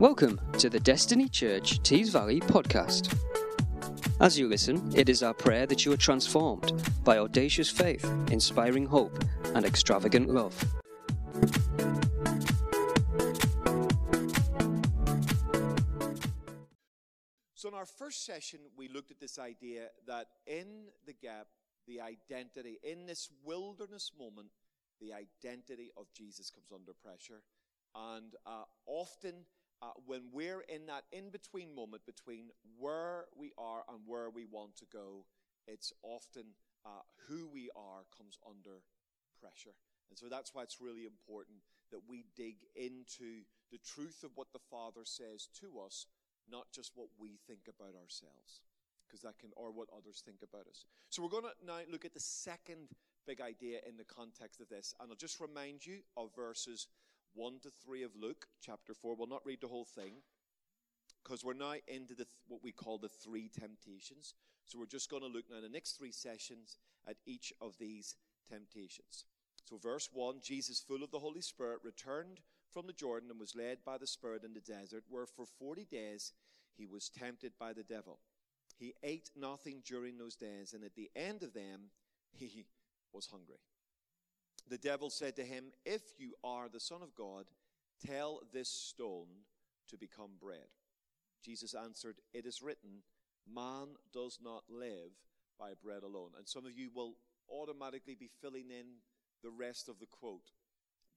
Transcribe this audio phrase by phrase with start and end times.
[0.00, 3.14] Welcome to the Destiny Church Tees Valley podcast.
[4.18, 6.72] As you listen, it is our prayer that you are transformed
[7.04, 9.22] by audacious faith, inspiring hope,
[9.54, 10.54] and extravagant love.
[17.52, 21.48] So, in our first session, we looked at this idea that in the gap,
[21.86, 24.48] the identity, in this wilderness moment,
[24.98, 27.42] the identity of Jesus comes under pressure.
[27.94, 29.44] And uh, often,
[29.82, 34.44] uh, when we're in that in between moment between where we are and where we
[34.44, 35.24] want to go,
[35.66, 36.44] it's often
[36.84, 38.82] uh, who we are comes under
[39.40, 39.74] pressure.
[40.10, 41.58] And so that's why it's really important
[41.92, 46.06] that we dig into the truth of what the Father says to us,
[46.50, 48.60] not just what we think about ourselves,
[49.06, 50.84] because that can, or what others think about us.
[51.08, 52.88] So we're going to now look at the second
[53.26, 54.94] big idea in the context of this.
[55.00, 56.88] And I'll just remind you of verses
[57.34, 59.14] 1 to 3 of Luke, chapter 4.
[59.14, 60.14] We'll not read the whole thing
[61.22, 64.34] because we're now into the, what we call the three temptations.
[64.64, 67.76] So we're just going to look now in the next three sessions at each of
[67.78, 68.16] these
[68.48, 69.24] temptations.
[69.64, 72.40] So, verse 1 Jesus, full of the Holy Spirit, returned
[72.72, 75.86] from the Jordan and was led by the Spirit in the desert, where for 40
[75.90, 76.32] days
[76.76, 78.18] he was tempted by the devil.
[78.76, 81.90] He ate nothing during those days, and at the end of them,
[82.32, 82.66] he
[83.12, 83.58] was hungry.
[84.70, 87.46] The devil said to him, If you are the Son of God,
[88.06, 89.26] tell this stone
[89.88, 90.68] to become bread.
[91.44, 93.02] Jesus answered, It is written,
[93.52, 95.10] Man does not live
[95.58, 96.30] by bread alone.
[96.38, 97.14] And some of you will
[97.50, 98.86] automatically be filling in
[99.42, 100.52] the rest of the quote,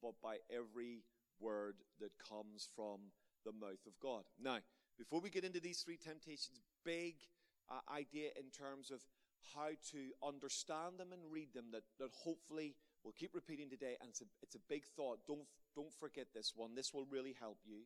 [0.02, 1.04] but by every
[1.38, 2.98] word that comes from
[3.44, 4.24] the mouth of God.
[4.42, 4.58] Now,
[4.98, 7.14] before we get into these three temptations, big
[7.70, 9.00] uh, idea in terms of
[9.54, 13.96] how to understand them and read them that, that hopefully we'll keep repeating today.
[14.00, 15.20] And it's a, it's a big thought.
[15.26, 16.74] Don't, don't forget this one.
[16.74, 17.82] This will really help you.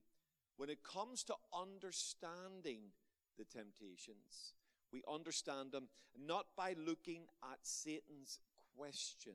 [0.56, 2.92] When it comes to understanding
[3.36, 4.54] the temptations,
[4.92, 8.38] we understand them not by looking at Satan's
[8.76, 9.34] question,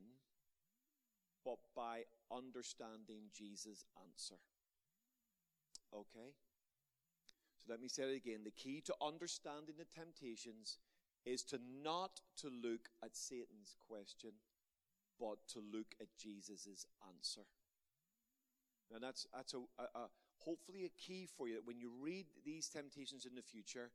[1.46, 4.40] but by understanding Jesus' answer.
[5.94, 6.34] Okay?
[7.60, 8.42] So let me say it again.
[8.44, 10.78] The key to understanding the temptations
[11.26, 14.32] is to not to look at Satan's question,
[15.24, 17.48] but to look at Jesus' answer.
[18.92, 20.06] Now that's that's a, a, a,
[20.44, 23.90] hopefully a key for you that when you read these temptations in the future.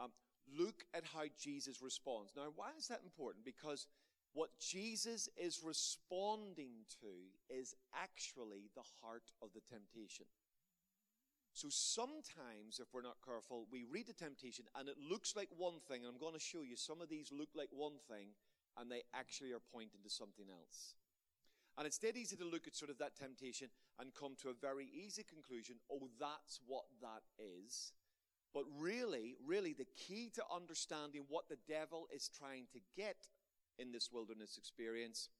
[0.00, 0.10] Um,
[0.58, 2.32] look at how Jesus responds.
[2.36, 3.44] Now, why is that important?
[3.44, 3.86] Because
[4.32, 10.26] what Jesus is responding to is actually the heart of the temptation.
[11.52, 15.80] So sometimes, if we're not careful, we read the temptation and it looks like one
[15.86, 18.32] thing, and I'm going to show you some of these look like one thing,
[18.78, 20.94] and they actually are pointing to something else.
[21.78, 23.68] And it's dead easy to look at sort of that temptation
[23.98, 27.92] and come to a very easy conclusion oh, that's what that is.
[28.54, 33.16] But really, really, the key to understanding what the devil is trying to get
[33.78, 35.30] in this wilderness experience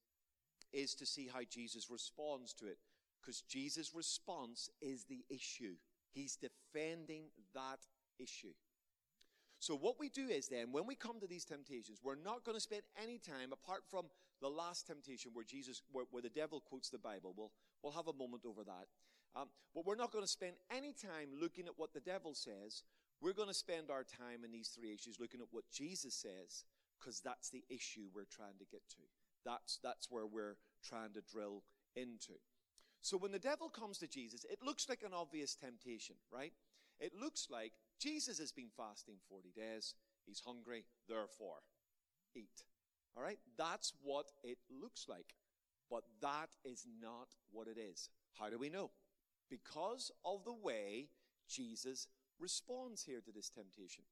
[0.73, 2.79] is to see how Jesus responds to it.
[3.21, 5.75] Because Jesus' response is the issue.
[6.13, 7.81] He's defending that
[8.19, 8.55] issue.
[9.63, 12.57] So, what we do is then, when we come to these temptations, we're not going
[12.57, 14.07] to spend any time, apart from
[14.41, 17.33] the last temptation where Jesus, where, where the devil quotes the Bible.
[17.37, 18.87] We'll, we'll have a moment over that.
[19.37, 22.83] Um, but we're not going to spend any time looking at what the devil says.
[23.21, 26.65] We're going to spend our time in these three issues looking at what Jesus says,
[26.99, 29.07] because that's the issue we're trying to get to.
[29.47, 31.63] That's, that's where we're trying to drill
[31.95, 32.35] into.
[33.01, 36.53] So when the devil comes to Jesus, it looks like an obvious temptation, right?
[36.99, 39.95] It looks like Jesus has been fasting 40 days.
[40.27, 41.63] He's hungry, therefore,
[42.35, 42.65] eat.
[43.17, 43.39] All right?
[43.57, 45.35] That's what it looks like.
[45.89, 48.09] But that is not what it is.
[48.39, 48.91] How do we know?
[49.51, 51.09] Because of the way
[51.49, 52.09] Jesus
[52.41, 54.05] responds here to this temptation.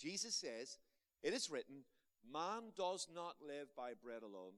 [0.00, 0.78] Jesus says,
[1.22, 1.84] It is written,
[2.32, 4.54] man does not live by bread alone,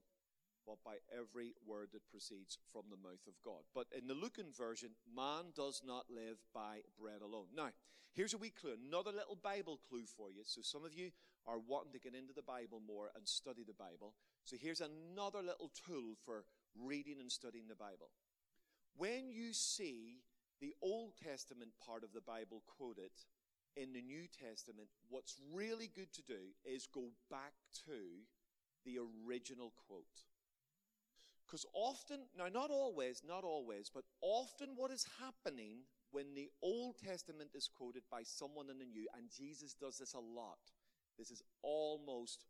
[0.67, 3.63] but by every word that proceeds from the mouth of God.
[3.73, 7.47] But in the Lucan version, man does not live by bread alone.
[7.55, 7.69] Now,
[8.13, 10.43] here's a wee clue, another little Bible clue for you.
[10.43, 11.11] So some of you
[11.47, 14.13] are wanting to get into the Bible more and study the Bible.
[14.43, 16.43] So here's another little tool for
[16.75, 18.11] reading and studying the Bible.
[18.97, 20.19] When you see
[20.59, 23.11] the Old Testament part of the Bible quoted
[23.77, 27.53] in the New Testament, what's really good to do is go back
[27.85, 28.25] to
[28.85, 30.25] the original quote.
[31.47, 35.79] Because often, now not always, not always, but often what is happening
[36.11, 40.13] when the Old Testament is quoted by someone in the New, and Jesus does this
[40.13, 40.59] a lot,
[41.17, 42.45] this is almost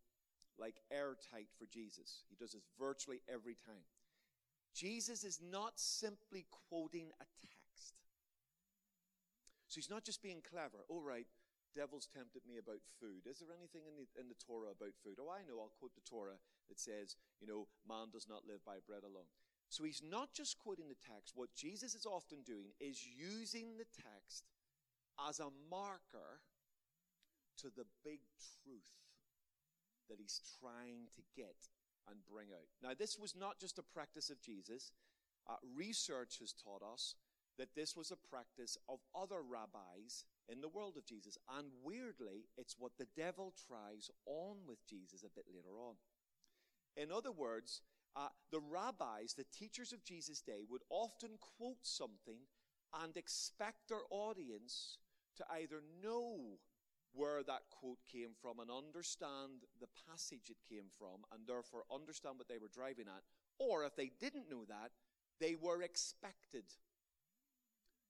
[0.59, 2.23] like airtight for Jesus.
[2.29, 3.85] He does this virtually every time.
[4.73, 7.93] Jesus is not simply quoting a text.
[9.67, 10.79] So he's not just being clever.
[10.89, 11.27] Oh, right,
[11.77, 13.29] devil's tempted me about food.
[13.29, 15.21] Is there anything in the, in the Torah about food?
[15.21, 15.61] Oh, I know.
[15.61, 16.41] I'll quote the Torah
[16.73, 19.29] that says, you know, man does not live by bread alone.
[19.69, 21.37] So he's not just quoting the text.
[21.37, 24.49] What Jesus is often doing is using the text
[25.21, 26.41] as a marker
[27.61, 28.25] to the big
[28.65, 28.97] truth
[30.09, 31.69] that he's trying to get
[32.09, 32.71] and bring out.
[32.81, 34.91] Now, this was not just a practice of Jesus.
[35.45, 37.15] Uh, research has taught us
[37.57, 41.37] that this was a practice of other rabbis in the world of Jesus.
[41.57, 45.95] And weirdly, it's what the devil tries on with Jesus a bit later on.
[46.95, 47.81] In other words,
[48.15, 52.39] uh, the rabbis, the teachers of Jesus' day, would often quote something
[53.03, 54.97] and expect their audience
[55.37, 56.57] to either know
[57.13, 62.37] where that quote came from and understand the passage it came from and therefore understand
[62.37, 63.23] what they were driving at.
[63.59, 64.91] Or if they didn't know that,
[65.39, 66.65] they were expected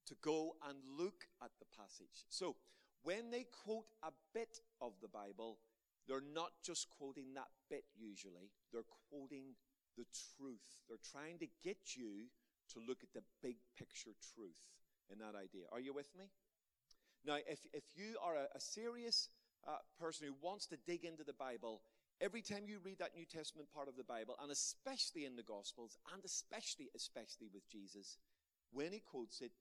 [0.08, 2.26] to go and look at the passage.
[2.30, 2.56] So,
[3.04, 5.60] when they quote a bit of the Bible,
[6.08, 9.56] they're not just quoting that bit usually, they're quoting
[9.98, 10.06] the
[10.38, 10.84] truth.
[10.88, 12.28] They're trying to get you
[12.74, 14.60] to look at the big picture truth
[15.12, 15.66] in that idea.
[15.72, 16.26] Are you with me?
[17.26, 19.30] Now, if, if you are a, a serious
[19.68, 21.82] uh, person who wants to dig into the Bible,
[22.22, 25.44] every time you read that New Testament part of the Bible, and especially in the
[25.44, 28.18] Gospels, and especially, especially with Jesus,
[28.72, 29.52] when he quotes it,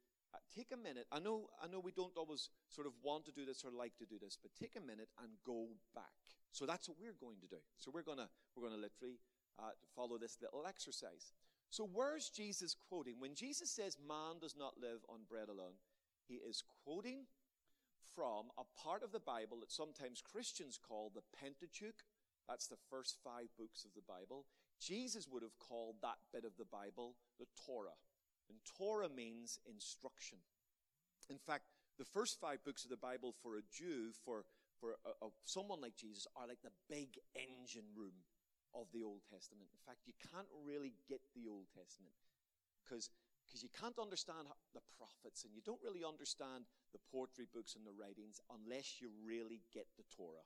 [0.54, 1.06] take a minute.
[1.12, 3.96] I know, I know we don't always sort of want to do this or like
[3.98, 6.12] to do this, but take a minute and go back.
[6.52, 7.60] So that's what we're going to do.
[7.76, 9.20] So we're gonna, we're gonna literally
[9.58, 11.32] uh, follow this little exercise.
[11.70, 13.16] So where's Jesus quoting?
[13.18, 15.76] When Jesus says man does not live on bread alone,
[16.28, 17.26] he is quoting
[18.14, 22.06] from a part of the Bible that sometimes Christians call the Pentateuch.
[22.48, 24.46] That's the first five books of the Bible.
[24.80, 27.98] Jesus would have called that bit of the Bible the Torah.
[28.48, 30.38] And Torah means instruction.
[31.28, 31.64] In fact,
[31.98, 34.44] the first five books of the Bible for a Jew, for,
[34.80, 38.24] for a, a, someone like Jesus, are like the big engine room
[38.74, 39.72] of the Old Testament.
[39.72, 42.14] In fact, you can't really get the Old Testament
[42.84, 43.10] because
[43.46, 47.86] because you can't understand the prophets and you don't really understand the poetry books and
[47.86, 50.42] the writings unless you really get the Torah.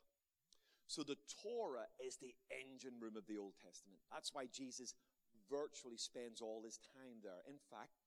[0.84, 4.04] So the Torah is the engine room of the Old Testament.
[4.12, 4.92] That's why Jesus
[5.50, 7.42] virtually spends all his time there.
[7.48, 7.98] In fact,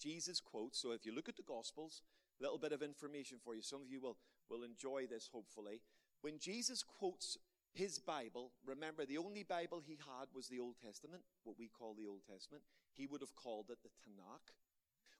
[0.00, 2.02] Jesus quotes, so if you look at the Gospels,
[2.40, 3.62] a little bit of information for you.
[3.62, 4.16] Some of you will,
[4.48, 5.80] will enjoy this, hopefully.
[6.20, 7.36] When Jesus quotes
[7.72, 11.94] his Bible, remember the only Bible he had was the Old Testament, what we call
[11.94, 12.62] the Old Testament.
[12.92, 14.54] He would have called it the Tanakh.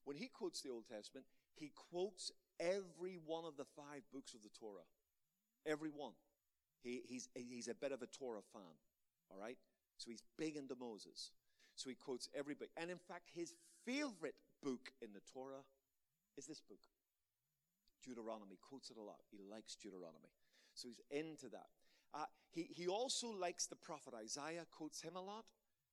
[0.05, 4.43] When he quotes the Old Testament, he quotes every one of the five books of
[4.43, 4.87] the Torah.
[5.67, 6.15] Every one.
[6.83, 8.79] He, he's, he's a bit of a Torah fan.
[9.31, 9.59] All right?
[9.99, 11.33] So he's big into Moses.
[11.79, 12.71] So he quotes every book.
[12.77, 13.55] And in fact, his
[13.87, 15.63] favorite book in the Torah
[16.37, 16.81] is this book.
[18.05, 18.59] Deuteronomy.
[18.69, 19.21] Quotes it a lot.
[19.31, 20.35] He likes Deuteronomy.
[20.75, 21.71] So he's into that.
[22.13, 25.45] Uh, he, he also likes the prophet Isaiah, quotes him a lot.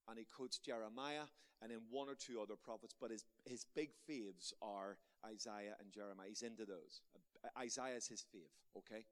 [0.08, 1.30] And he quotes Jeremiah
[1.62, 2.94] and then one or two other prophets.
[3.00, 6.28] But his, his big faves are Isaiah and Jeremiah.
[6.28, 7.02] He's into those.
[7.44, 9.04] Uh, Isaiah is his fave, okay?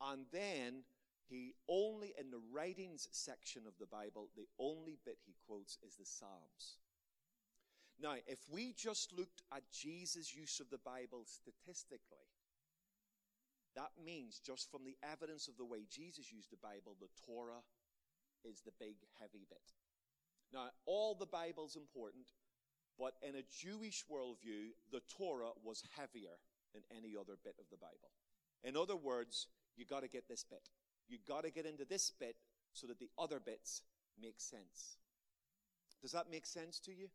[0.00, 0.84] And then
[1.28, 5.96] he only, in the writings section of the Bible, the only bit he quotes is
[5.96, 6.78] the Psalms.
[8.00, 12.26] Now, if we just looked at Jesus' use of the Bible statistically,
[13.74, 17.62] that means just from the evidence of the way Jesus used the Bible, the Torah
[18.44, 19.74] is the big heavy bit.
[20.52, 22.26] Now, all the Bible's important,
[22.98, 26.38] but in a Jewish worldview, the Torah was heavier
[26.72, 28.10] than any other bit of the Bible.
[28.64, 30.68] In other words, you got to get this bit.
[31.08, 32.36] You got to get into this bit
[32.72, 33.82] so that the other bits
[34.20, 34.98] make sense.
[36.02, 37.08] Does that make sense to you?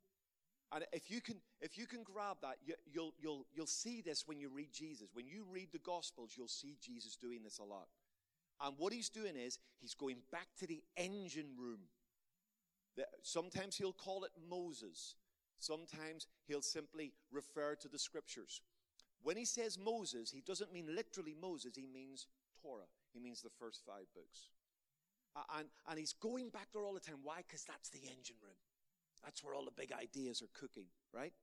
[0.71, 4.27] And if you can, if you can grab that, you, you'll, you'll, you'll see this
[4.27, 5.09] when you read Jesus.
[5.13, 7.87] When you read the Gospels, you'll see Jesus doing this a lot.
[8.61, 11.79] And what he's doing is he's going back to the engine room.
[13.21, 15.15] Sometimes he'll call it Moses.
[15.59, 18.61] Sometimes he'll simply refer to the scriptures.
[19.21, 22.27] When he says Moses, he doesn't mean literally Moses, he means
[22.63, 22.87] Torah.
[23.11, 24.47] He means the first five books.
[25.57, 27.19] And, and he's going back there all the time.
[27.23, 27.43] Why?
[27.45, 28.55] Because that's the engine room.
[29.23, 31.33] That's where all the big ideas are cooking, right?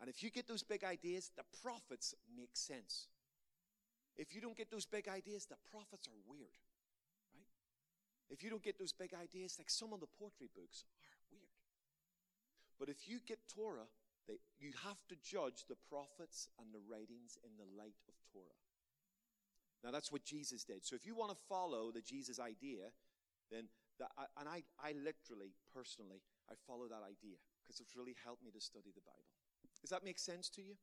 [0.00, 3.06] And if you get those big ideas, the prophets make sense.
[4.16, 6.58] If you don't get those big ideas, the prophets are weird,
[7.34, 7.50] right?
[8.30, 11.54] If you don't get those big ideas, like some of the poetry books are weird.
[12.78, 13.90] But if you get Torah,
[14.26, 18.63] they, you have to judge the prophets and the writings in the light of Torah.
[19.84, 20.84] Now that's what Jesus did.
[20.84, 22.88] So if you want to follow the Jesus idea,
[23.52, 23.68] then
[24.00, 24.10] that,
[24.40, 28.60] and I, I literally, personally, I follow that idea because it's really helped me to
[28.60, 29.28] study the Bible.
[29.80, 30.74] Does that make sense to you?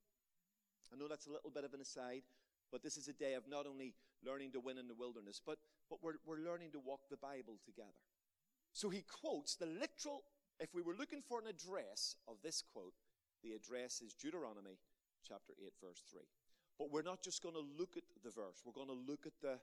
[0.94, 2.24] I know that's a little bit of an aside,
[2.72, 3.94] But this is a day of not only
[4.24, 5.58] learning to win in the wilderness, but,
[5.90, 8.06] but we're, we're learning to walk the Bible together.
[8.72, 10.24] So he quotes the literal,
[10.60, 12.94] if we were looking for an address of this quote,
[13.44, 14.80] the address is Deuteronomy
[15.28, 16.22] chapter 8, verse 3.
[16.78, 19.34] But we're not just going to look at the verse, we're going to look at
[19.42, 19.60] the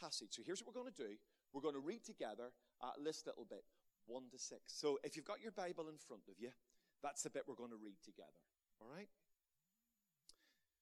[0.00, 0.30] passage.
[0.30, 1.14] So here's what we're going to do
[1.52, 2.52] we're going to read together
[2.82, 3.64] uh, this little bit,
[4.06, 4.60] 1 to 6.
[4.66, 6.50] So if you've got your Bible in front of you,
[7.02, 8.42] that's the bit we're going to read together.
[8.80, 9.08] All right?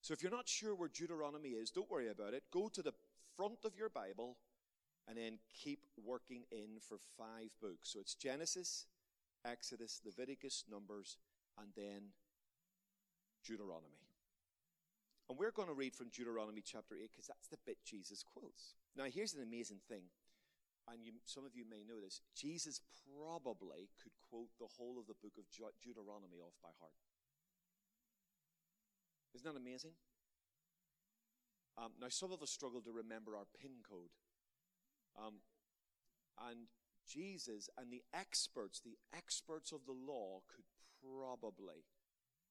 [0.00, 2.44] So if you're not sure where Deuteronomy is, don't worry about it.
[2.52, 2.92] Go to the
[3.37, 4.37] front of your Bible
[5.08, 7.92] and then keep working in for five books.
[7.92, 8.87] So it's Genesis,
[9.44, 11.16] Exodus, Leviticus, Numbers,
[11.58, 12.11] and then
[13.44, 14.05] Deuteronomy.
[15.28, 18.78] And we're going to read from Deuteronomy chapter 8 because that's the bit Jesus quotes.
[18.97, 20.06] Now, here's an amazing thing,
[20.87, 22.23] and you, some of you may know this.
[22.35, 22.80] Jesus
[23.11, 25.50] probably could quote the whole of the book of
[25.83, 26.95] Deuteronomy off by heart.
[29.35, 29.99] Isn't that amazing?
[31.76, 34.14] Um, now, some of us struggle to remember our PIN code.
[35.18, 35.42] Um,
[36.49, 36.68] and
[37.06, 40.64] Jesus and the experts, the experts of the law, could
[41.02, 41.85] probably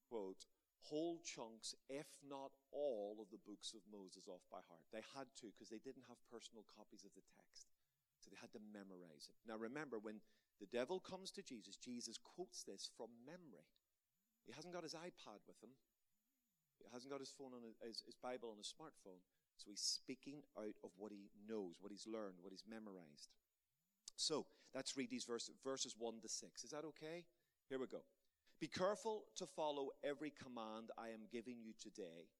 [0.09, 0.45] quote
[0.89, 4.85] whole chunks, if not all, of the books of Moses off by heart.
[4.93, 7.73] They had to because they didn't have personal copies of the text.
[8.21, 9.37] So they had to memorize it.
[9.45, 10.21] Now remember, when
[10.57, 13.69] the devil comes to Jesus, Jesus quotes this from memory.
[14.45, 15.73] He hasn't got his iPad with him.
[16.77, 19.21] He hasn't got his phone on his, his Bible on his smartphone.
[19.57, 23.31] So he's speaking out of what he knows, what he's learned, what he's memorized.
[24.15, 26.63] So let's read these verses, verses 1 to 6.
[26.63, 27.23] Is that okay?
[27.69, 28.03] Here we go.
[28.65, 32.33] Be careful to follow every command I am giving you today,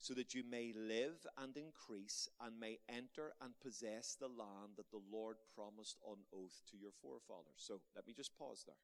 [0.00, 4.90] so that you may live and increase and may enter and possess the land that
[4.90, 7.62] the Lord promised on oath to your forefathers.
[7.62, 8.82] So let me just pause there.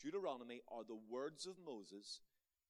[0.00, 2.22] Deuteronomy are the words of Moses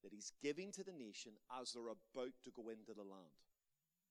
[0.02, 3.38] that he's giving to the nation as they're about to go into the land.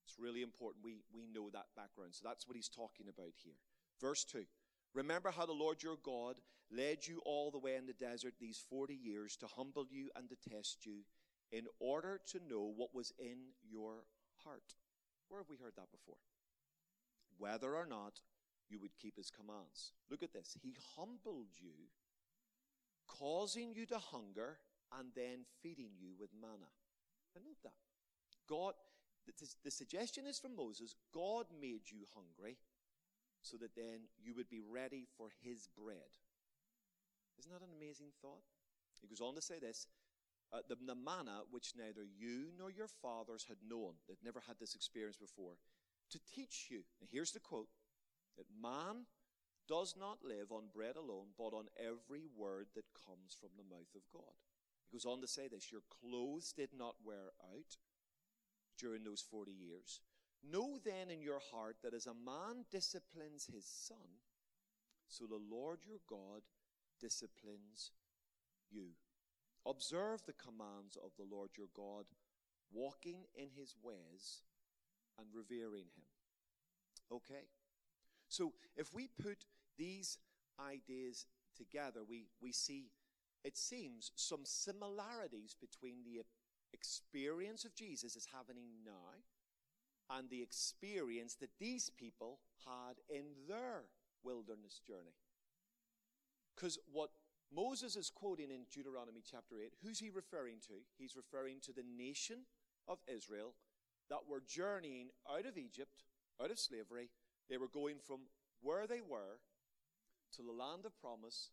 [0.07, 2.15] It's really important we, we know that background.
[2.15, 3.59] So that's what he's talking about here.
[3.99, 4.45] Verse 2
[4.93, 6.39] Remember how the Lord your God
[6.71, 10.29] led you all the way in the desert these 40 years to humble you and
[10.29, 11.03] to test you
[11.51, 14.05] in order to know what was in your
[14.43, 14.75] heart.
[15.29, 16.17] Where have we heard that before?
[17.37, 18.19] Whether or not
[18.69, 19.93] you would keep his commands.
[20.09, 20.57] Look at this.
[20.61, 21.73] He humbled you,
[23.07, 24.57] causing you to hunger
[24.97, 26.69] and then feeding you with manna.
[27.35, 27.73] And note that.
[28.47, 28.73] God,
[29.25, 32.57] the, the suggestion is from Moses God made you hungry
[33.49, 36.13] so that then you would be ready for his bread.
[37.39, 38.45] Isn't that an amazing thought?
[39.01, 39.87] He goes on to say this
[40.51, 44.57] uh, the, the manna which neither you nor your fathers had known, they'd never had
[44.59, 45.57] this experience before,
[46.11, 46.81] to teach you.
[46.99, 47.69] And here's the quote
[48.37, 49.05] that man
[49.67, 53.93] does not live on bread alone, but on every word that comes from the mouth
[53.95, 54.33] of God.
[54.89, 57.77] He goes on to say this Your clothes did not wear out
[58.77, 60.01] during those 40 years.
[60.43, 63.97] Know then in your heart that as a man disciplines his son,
[65.07, 66.41] so the Lord your God
[66.99, 67.91] disciplines
[68.71, 68.91] you.
[69.65, 72.05] Observe the commands of the Lord your God,
[72.71, 74.43] walking in his ways
[75.17, 76.05] and revering him.
[77.11, 77.47] Okay?
[78.29, 79.45] So if we put
[79.77, 80.17] these
[80.59, 81.25] ideas
[81.57, 82.91] together, we, we see,
[83.43, 86.21] it seems, some similarities between the
[86.73, 89.23] experience of Jesus is happening now
[90.09, 93.83] and the experience that these people had in their
[94.23, 95.15] wilderness journey.
[96.55, 97.11] Because what
[97.53, 100.73] Moses is quoting in Deuteronomy chapter 8, who's he referring to?
[100.97, 102.45] He's referring to the nation
[102.87, 103.53] of Israel
[104.09, 106.03] that were journeying out of Egypt,
[106.41, 107.09] out of slavery.
[107.49, 108.21] They were going from
[108.61, 109.39] where they were
[110.35, 111.49] to the land of promise,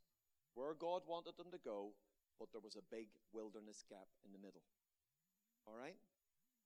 [0.55, 1.93] where God wanted them to go,
[2.39, 4.65] but there was a big wilderness gap in the middle.
[5.67, 5.97] All right?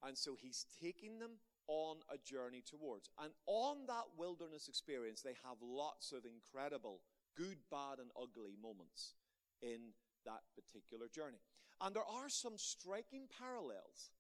[0.03, 1.39] And so he's taking them
[1.71, 3.09] on a journey towards.
[3.23, 7.01] And on that wilderness experience, they have lots of incredible
[7.39, 9.15] good, bad, and ugly moments
[9.63, 9.95] in
[10.27, 11.39] that particular journey.
[11.81, 14.11] And there are some striking parallels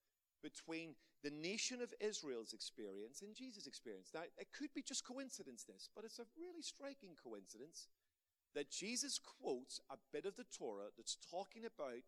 [0.43, 4.11] between the nation of Israel's experience and Jesus' experience.
[4.15, 7.89] Now, it could be just coincidence, this, but it's a really striking coincidence
[8.55, 12.07] that Jesus quotes a bit of the Torah that's talking about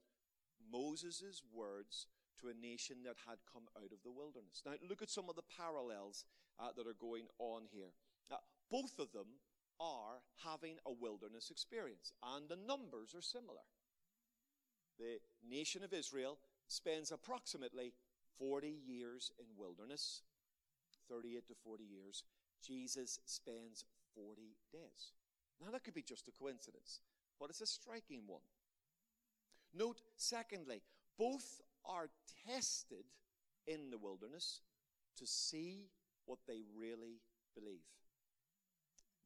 [0.73, 2.07] Moses' words
[2.41, 4.62] to a nation that had come out of the wilderness.
[4.65, 6.25] Now, look at some of the parallels
[6.59, 7.93] uh, that are going on here.
[8.31, 8.37] Uh,
[8.71, 9.39] both of them
[9.81, 13.67] are having a wilderness experience, and the numbers are similar.
[14.99, 17.93] The nation of Israel spends approximately
[18.39, 20.23] 40 years in wilderness,
[21.09, 22.25] 38 to 40 years.
[22.65, 23.85] Jesus spends
[24.15, 25.12] 40 days.
[25.61, 27.01] Now, that could be just a coincidence,
[27.39, 28.43] but it's a striking one.
[29.75, 30.83] Note, secondly,
[31.19, 32.09] both are
[32.47, 33.05] tested
[33.67, 34.61] in the wilderness,
[35.19, 35.91] to see
[36.27, 37.21] what they really
[37.55, 37.87] believe.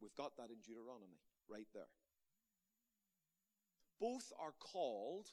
[0.00, 1.88] We've got that in Deuteronomy right there.
[4.00, 5.28] Both are called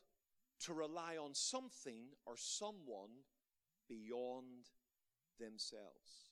[0.62, 3.28] to rely on something or someone
[3.90, 4.72] beyond
[5.40, 6.32] themselves.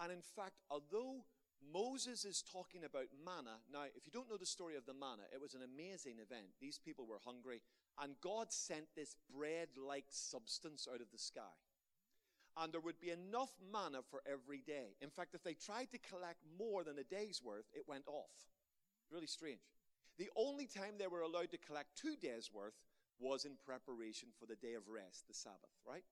[0.00, 1.24] And in fact, although
[1.72, 5.28] Moses is talking about manna, now, if you don't know the story of the manna,
[5.32, 6.56] it was an amazing event.
[6.60, 7.60] These people were hungry,
[8.00, 11.56] and God sent this bread like substance out of the sky.
[12.56, 14.96] And there would be enough manna for every day.
[15.00, 18.52] In fact, if they tried to collect more than a day's worth, it went off.
[19.10, 19.60] Really strange.
[20.18, 22.74] The only time they were allowed to collect two days' worth
[23.18, 26.04] was in preparation for the day of rest, the Sabbath, right?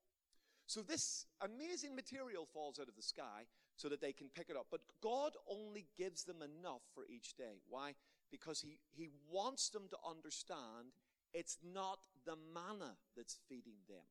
[0.67, 3.45] So this amazing material falls out of the sky
[3.77, 4.67] so that they can pick it up.
[4.71, 7.61] But God only gives them enough for each day.
[7.69, 7.95] Why?
[8.31, 10.95] Because He, he wants them to understand
[11.33, 14.05] it's not the manna that's feeding them.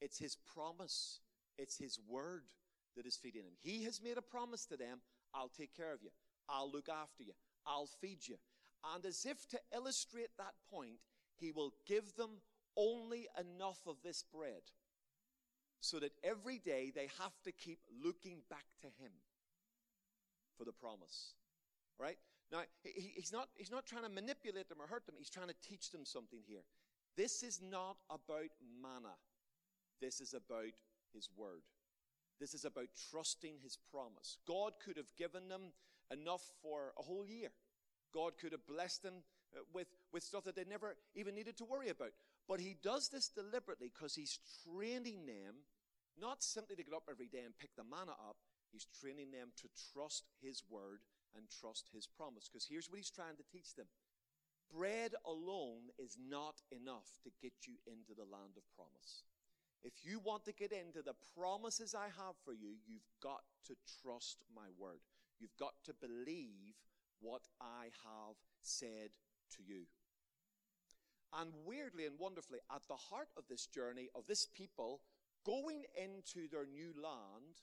[0.00, 1.20] It's His promise.
[1.58, 2.44] It's His word
[2.96, 3.54] that is feeding them.
[3.60, 5.00] He has made a promise to them
[5.34, 6.10] I'll take care of you.
[6.48, 7.32] I'll look after you.
[7.66, 8.36] I'll feed you.
[8.94, 10.98] And as if to illustrate that point,
[11.36, 12.30] He will give them
[12.76, 14.62] only enough of this bread
[15.80, 19.12] so that every day they have to keep looking back to Him
[20.56, 21.34] for the promise.
[21.98, 22.18] Right?
[22.52, 25.14] Now, he, he's, not, he's not trying to manipulate them or hurt them.
[25.18, 26.62] He's trying to teach them something here.
[27.16, 28.50] This is not about
[28.82, 29.14] manna.
[30.00, 30.74] This is about
[31.12, 31.62] His Word.
[32.40, 34.38] This is about trusting His promise.
[34.46, 35.72] God could have given them
[36.10, 37.50] enough for a whole year.
[38.12, 39.14] God could have blessed them
[39.54, 42.10] uh, with, with stuff that they never even needed to worry about.
[42.48, 45.54] But He does this deliberately because He's training them
[46.20, 48.36] not simply to get up every day and pick the manna up.
[48.72, 51.00] He's training them to trust His Word
[51.36, 52.48] and trust His promise.
[52.48, 53.86] Because here's what He's trying to teach them.
[54.72, 59.24] Bread alone is not enough to get you into the land of promise.
[59.82, 63.74] If you want to get into the promises I have for you, you've got to
[64.02, 65.00] trust my word.
[65.40, 66.76] You've got to believe
[67.20, 69.10] what I have said
[69.56, 69.86] to you.
[71.32, 75.00] And weirdly and wonderfully, at the heart of this journey of this people
[75.44, 77.62] going into their new land,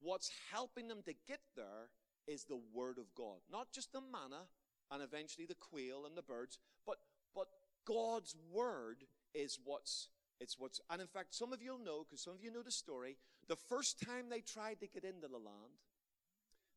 [0.00, 1.90] what's helping them to get there
[2.28, 3.38] is the Word of God.
[3.50, 4.44] Not just the manna
[4.90, 6.98] and eventually the quail and the birds, but,
[7.34, 7.48] but
[7.84, 10.08] God's Word is what's
[10.40, 12.70] it's what's, and in fact, some of you'll know, because some of you know the
[12.70, 13.16] story,
[13.48, 15.82] the first time they tried to get into the land,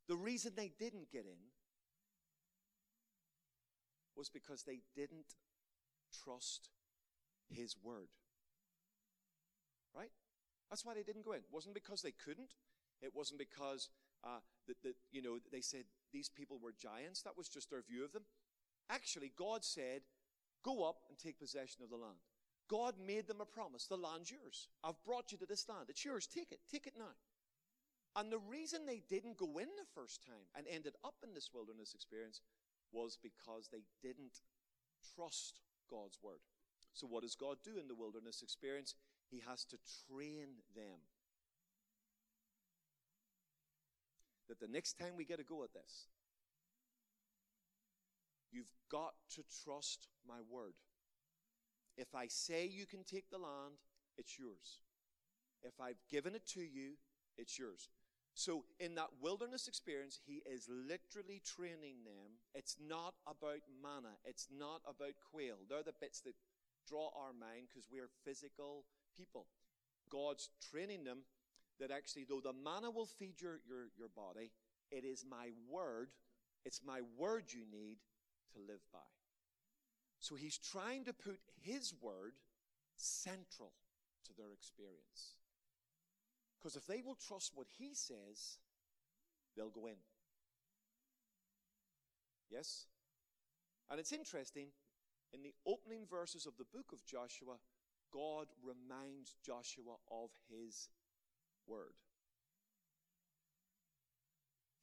[0.08, 1.52] the reason they didn't get in
[4.16, 5.36] was because they didn't
[6.24, 6.70] trust
[7.50, 8.10] His word.
[9.96, 10.12] Right?
[10.70, 11.40] That's why they didn't go in.
[11.40, 12.54] It wasn't because they couldn't.
[13.02, 13.90] It wasn't because
[14.24, 17.22] uh, that, that you know they said these people were giants.
[17.22, 18.24] That was just their view of them.
[18.90, 20.02] Actually, God said,
[20.64, 22.20] "Go up and take possession of the land."
[22.70, 23.86] God made them a promise.
[23.86, 24.70] The land's yours.
[24.82, 25.88] I've brought you to this land.
[25.90, 26.26] It's yours.
[26.26, 26.60] Take it.
[26.72, 27.20] Take it now.
[28.16, 31.50] And the reason they didn't go in the first time and ended up in this
[31.54, 32.42] wilderness experience
[32.92, 34.40] was because they didn't
[35.16, 36.40] trust God's word.
[36.94, 38.96] So, what does God do in the wilderness experience?
[39.30, 41.00] He has to train them.
[44.52, 46.08] That the next time we get a go at this,
[48.52, 50.74] you've got to trust my word.
[51.96, 53.80] If I say you can take the land,
[54.18, 54.82] it's yours.
[55.64, 56.98] If I've given it to you,
[57.38, 57.88] it's yours.
[58.34, 62.44] So, in that wilderness experience, he is literally training them.
[62.54, 65.56] It's not about manna, it's not about quail.
[65.70, 66.36] They're the bits that
[66.90, 68.84] draw our mind because we're physical
[69.16, 69.46] people.
[70.12, 71.20] God's training them
[71.80, 74.52] that actually, though the manna will feed your, your, your body,
[74.92, 76.10] it is my word,
[76.66, 77.98] it's my word you need
[78.54, 79.00] to live by.
[80.20, 82.34] So he's trying to put his word
[82.96, 83.72] central
[84.26, 85.38] to their experience.
[86.58, 88.60] Because if they will trust what he says,
[89.56, 89.96] they'll go in.
[92.52, 92.86] Yes?
[93.90, 94.68] And it's interesting,
[95.34, 97.56] in the opening verses of the book of Joshua,
[98.14, 100.90] God reminds Joshua of his
[101.68, 101.94] word.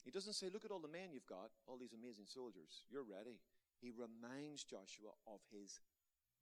[0.04, 2.84] He doesn't say, Look at all the men you've got, all these amazing soldiers.
[2.90, 3.40] You're ready
[3.80, 5.80] he reminds Joshua of his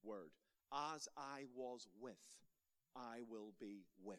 [0.02, 0.30] word.
[0.72, 2.14] As I was with,
[2.94, 4.18] I will be with.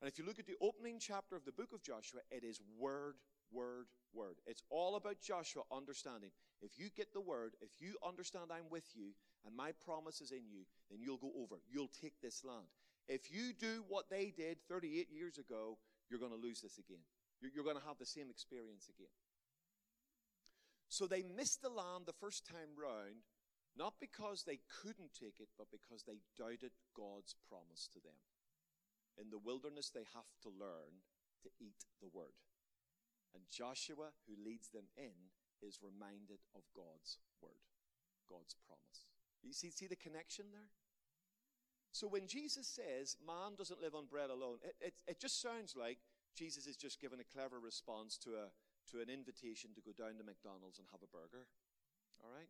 [0.00, 2.60] And if you look at the opening chapter of the book of Joshua, it is
[2.78, 3.16] word,
[3.52, 4.36] word, word.
[4.46, 6.30] It's all about Joshua understanding.
[6.62, 9.10] If you get the word, if you understand I'm with you
[9.44, 11.60] and my promise is in you, then you'll go over.
[11.70, 12.66] You'll take this land.
[13.08, 17.02] If you do what they did 38 years ago, you're going to lose this again.
[17.40, 19.14] You're, going to have the same experience again.
[20.88, 23.24] So they missed the land the first time round,
[23.78, 28.18] not because they couldn't take it, but because they doubted God's promise to them.
[29.16, 31.06] In the wilderness, they have to learn
[31.42, 32.36] to eat the word.
[33.34, 35.32] And Joshua, who leads them in,
[35.62, 37.64] is reminded of God's word,
[38.28, 39.06] God's promise.
[39.42, 40.68] You see, see the connection there?
[41.92, 45.74] So when Jesus says, man doesn't live on bread alone, it, it, it just sounds
[45.74, 45.98] like
[46.36, 48.46] Jesus is just giving a clever response to, a,
[48.92, 51.46] to an invitation to go down to McDonald's and have a burger.
[52.22, 52.48] All right?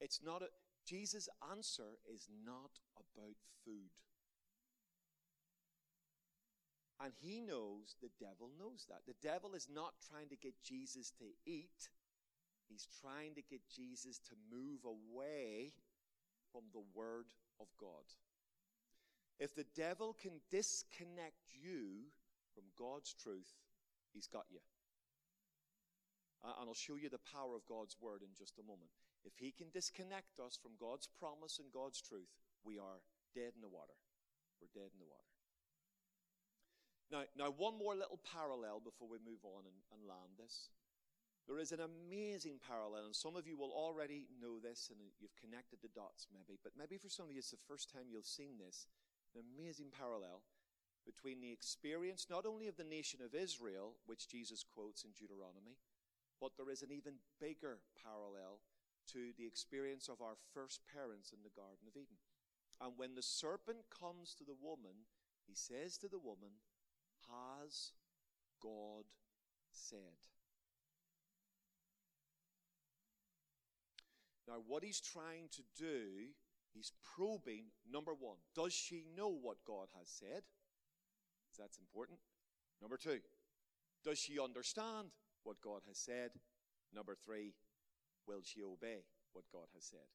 [0.00, 0.48] It's not a,
[0.86, 3.90] Jesus' answer is not about food.
[7.02, 9.02] And he knows, the devil knows that.
[9.06, 11.88] The devil is not trying to get Jesus to eat.
[12.68, 15.72] He's trying to get Jesus to move away
[16.52, 17.26] from the Word
[17.60, 18.06] of God.
[19.38, 22.12] If the devil can disconnect you
[22.54, 23.48] from God's truth,
[24.12, 24.60] he's got you.
[26.44, 28.90] And I'll show you the power of God's Word in just a moment.
[29.24, 32.32] If he can disconnect us from God's promise and God's truth,
[32.64, 33.04] we are
[33.36, 33.96] dead in the water.
[34.60, 35.28] We're dead in the water.
[37.10, 40.70] Now, now one more little parallel before we move on and, and land this.
[41.50, 45.34] There is an amazing parallel, and some of you will already know this and you've
[45.34, 48.22] connected the dots maybe, but maybe for some of you it's the first time you've
[48.22, 48.86] seen this.
[49.34, 50.46] An amazing parallel
[51.02, 55.74] between the experience not only of the nation of Israel, which Jesus quotes in Deuteronomy,
[56.38, 58.62] but there is an even bigger parallel
[59.10, 62.22] to the experience of our first parents in the Garden of Eden.
[62.78, 65.10] And when the serpent comes to the woman,
[65.50, 66.62] he says to the woman,
[67.26, 67.90] has
[68.62, 69.10] God
[69.74, 70.14] said?
[74.50, 76.34] Now, what he's trying to do,
[76.74, 80.42] he's probing number one, does she know what God has said?
[81.56, 82.18] That's important.
[82.82, 83.20] Number two,
[84.04, 85.08] does she understand
[85.44, 86.30] what God has said?
[86.92, 87.54] Number three,
[88.26, 90.10] will she obey what God has said?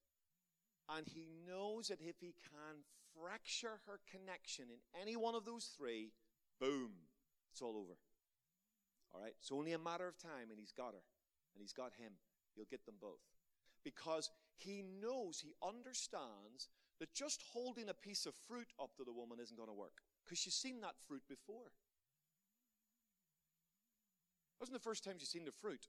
[0.94, 5.70] And he knows that if he can fracture her connection in any one of those
[5.78, 6.10] three,
[6.60, 6.92] Boom.
[7.52, 7.96] It's all over.
[9.14, 9.34] All right?
[9.38, 11.04] It's only a matter of time, and he's got her,
[11.54, 12.12] and he's got him.
[12.54, 13.20] He'll get them both.
[13.86, 16.66] Because he knows, he understands
[16.98, 20.02] that just holding a piece of fruit up to the woman isn't going to work.
[20.24, 21.70] Because she's seen that fruit before.
[24.50, 25.86] It wasn't the first time she's seen the fruit.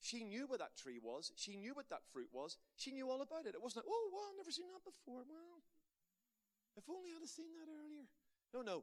[0.00, 1.30] She knew what that tree was.
[1.36, 2.58] She knew what that fruit was.
[2.74, 3.54] She knew all about it.
[3.54, 5.22] It wasn't like, oh, well, I've never seen that before.
[5.22, 5.62] Well,
[6.74, 8.10] if only I'd have seen that earlier.
[8.50, 8.82] No, no.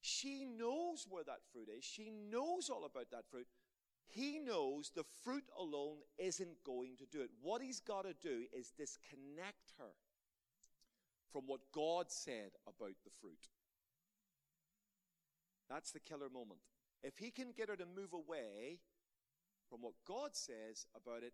[0.00, 1.84] She knows where that fruit is.
[1.84, 3.48] She knows all about that fruit.
[4.06, 7.30] He knows the fruit alone isn't going to do it.
[7.42, 9.92] What he's got to do is disconnect her
[11.32, 13.48] from what God said about the fruit.
[15.68, 16.60] That's the killer moment.
[17.02, 18.80] If he can get her to move away
[19.68, 21.32] from what God says about it,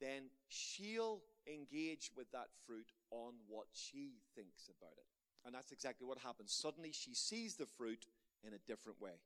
[0.00, 5.06] then she'll engage with that fruit on what she thinks about it.
[5.44, 6.52] And that's exactly what happens.
[6.52, 8.06] Suddenly she sees the fruit
[8.46, 9.20] in a different way.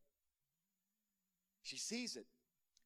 [1.62, 2.26] She sees it.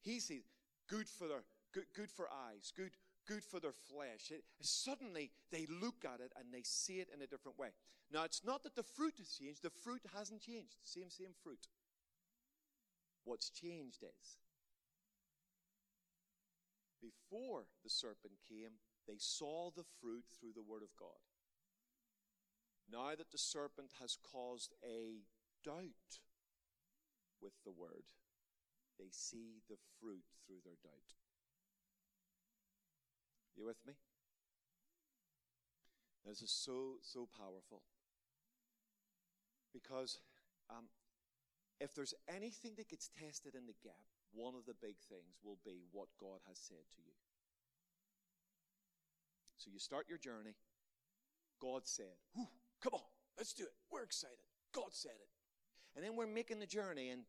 [0.03, 0.45] He it.
[0.89, 1.43] Good for their,
[1.75, 2.93] good, good for eyes, good,
[3.27, 4.31] good for their flesh.
[4.31, 7.69] It, suddenly they look at it and they see it in a different way.
[8.13, 9.63] Now it's not that the fruit has changed.
[9.63, 10.77] The fruit hasn't changed.
[10.85, 11.69] Same, same fruit.
[13.25, 14.39] What's changed is
[17.01, 21.23] before the serpent came, they saw the fruit through the word of God.
[22.91, 25.25] Now that the serpent has caused a
[25.65, 26.21] doubt
[27.41, 28.05] with the word,
[28.99, 31.15] they see the fruit through their doubt.
[33.57, 33.95] You with me?
[36.27, 37.83] This is so, so powerful.
[39.73, 40.21] Because
[40.69, 40.85] um,
[41.81, 45.59] if there's anything that gets tested in the gap, one of the big things will
[45.65, 47.15] be what God has said to you.
[49.57, 50.55] So you start your journey.
[51.61, 52.15] God said,
[52.83, 53.75] Come on, let's do it.
[53.91, 54.39] We're excited.
[54.73, 55.29] God said it.
[55.97, 57.23] And then we're making the journey and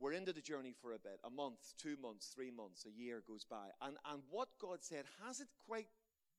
[0.00, 1.20] we're into the journey for a bit.
[1.24, 3.68] A month, two months, three months, a year goes by.
[3.82, 5.88] And, and what God said hasn't quite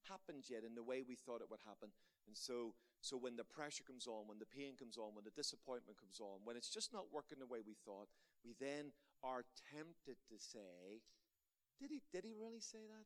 [0.10, 1.94] happened yet in the way we thought it would happen.
[2.26, 5.38] And so, so when the pressure comes on, when the pain comes on, when the
[5.38, 8.10] disappointment comes on, when it's just not working the way we thought,
[8.44, 11.06] we then are tempted to say,
[11.80, 13.06] did he, did he really say that?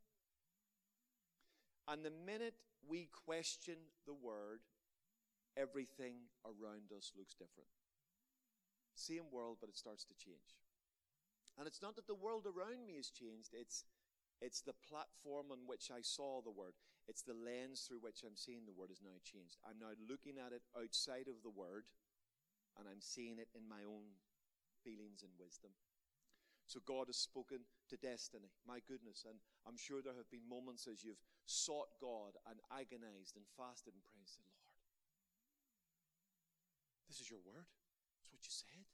[1.92, 2.56] And the minute
[2.88, 3.76] we question
[4.08, 4.64] the word,
[5.58, 7.75] everything around us looks different.
[8.96, 10.56] Same world, but it starts to change.
[11.60, 13.86] And it's not that the world around me has changed, it's,
[14.42, 16.76] it's the platform on which I saw the word.
[17.08, 19.62] It's the lens through which I'm seeing the word has now changed.
[19.62, 21.86] I'm now looking at it outside of the word,
[22.76, 24.18] and I'm seeing it in my own
[24.84, 25.72] feelings and wisdom.
[26.66, 27.62] So God has spoken
[27.94, 28.50] to destiny.
[28.66, 29.22] My goodness.
[29.30, 29.38] And
[29.70, 34.02] I'm sure there have been moments as you've sought God and agonized and fasted and
[34.02, 34.66] prayed and said, Lord,
[37.08, 37.70] This is your word.
[38.20, 38.85] It's what you said.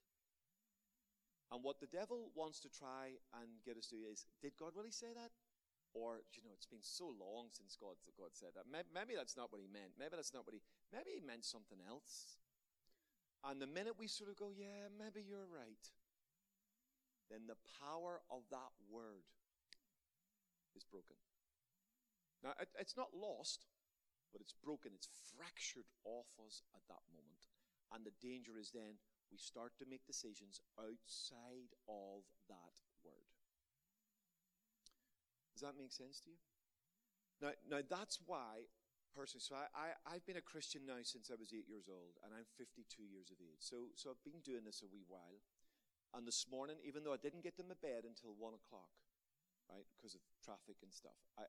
[1.51, 4.95] And what the devil wants to try and get us to is, did God really
[4.95, 5.35] say that?
[5.91, 8.63] Or, you know, it's been so long since God, God said that.
[8.71, 9.99] Maybe that's not what he meant.
[9.99, 10.63] Maybe that's not what he,
[10.95, 12.39] maybe he meant something else.
[13.43, 15.83] And the minute we sort of go, yeah, maybe you're right,
[17.27, 19.27] then the power of that word
[20.71, 21.19] is broken.
[22.39, 23.67] Now, it, it's not lost,
[24.31, 24.95] but it's broken.
[24.95, 27.51] It's fractured off us at that moment.
[27.91, 28.95] And the danger is then
[29.31, 33.31] we start to make decisions outside of that word.
[35.55, 36.41] Does that make sense to you?
[37.39, 38.67] Now, now that's why,
[39.15, 42.19] personally, so I, I, have been a Christian now since I was eight years old,
[42.21, 43.63] and I'm 52 years of age.
[43.63, 45.41] So, so I've been doing this a wee while.
[46.11, 48.91] And this morning, even though I didn't get to my bed until one o'clock,
[49.71, 51.47] right, because of traffic and stuff, I,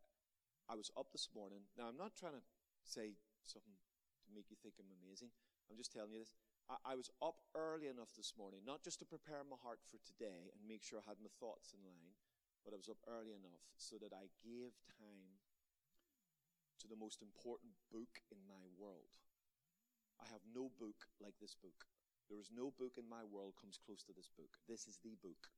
[0.71, 1.67] I was up this morning.
[1.75, 2.45] Now, I'm not trying to
[2.87, 5.35] say something to make you think I'm amazing.
[5.67, 6.33] I'm just telling you this.
[6.71, 9.99] I, I was up early enough this morning, not just to prepare my heart for
[10.03, 12.15] today and make sure I had my thoughts in line,
[12.63, 15.41] but I was up early enough so that I gave time
[16.83, 19.15] to the most important book in my world.
[20.19, 21.87] I have no book like this book.
[22.31, 24.55] There is no book in my world comes close to this book.
[24.71, 25.51] This is the book.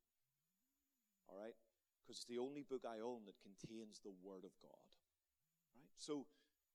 [1.28, 1.56] All right?
[2.00, 4.88] Because it's the only book I own that contains the Word of God.
[5.76, 5.92] Right?
[5.96, 6.26] So,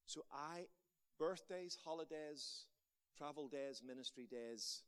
[0.06, 0.70] so I,
[1.18, 2.69] birthdays, holidays,
[3.20, 4.88] travel days, ministry days,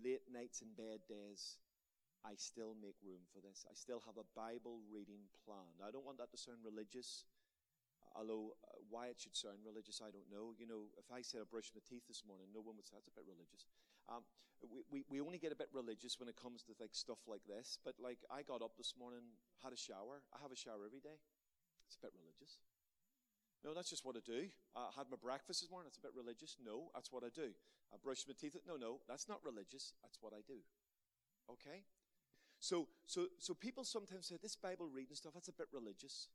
[0.00, 1.60] late nights in bed days,
[2.24, 3.68] I still make room for this.
[3.68, 5.76] I still have a Bible reading plan.
[5.84, 7.28] I don't want that to sound religious,
[8.16, 10.56] although uh, why it should sound religious, I don't know.
[10.56, 12.96] You know, if I said I brushed my teeth this morning, no one would say
[12.96, 13.68] that's a bit religious.
[14.08, 14.24] Um,
[14.64, 17.44] we, we, we only get a bit religious when it comes to like stuff like
[17.44, 20.24] this, but like I got up this morning, had a shower.
[20.32, 21.20] I have a shower every day.
[21.84, 22.64] It's a bit religious.
[23.64, 24.46] No, that's just what I do.
[24.76, 25.90] I had my breakfast this morning.
[25.90, 26.56] That's a bit religious.
[26.62, 27.50] No, that's what I do.
[27.92, 28.56] I brush my teeth.
[28.66, 29.94] No, no, that's not religious.
[30.02, 30.62] That's what I do.
[31.50, 31.82] Okay?
[32.60, 36.28] So, so, so people sometimes say, this Bible reading stuff, that's a bit religious.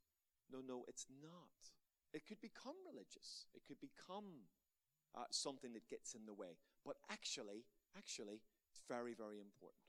[0.52, 1.72] No, no, it's not.
[2.12, 3.46] It could become religious.
[3.54, 4.48] It could become
[5.14, 6.56] uh, something that gets in the way.
[6.84, 7.64] But actually,
[7.96, 9.84] actually, it's very, very important.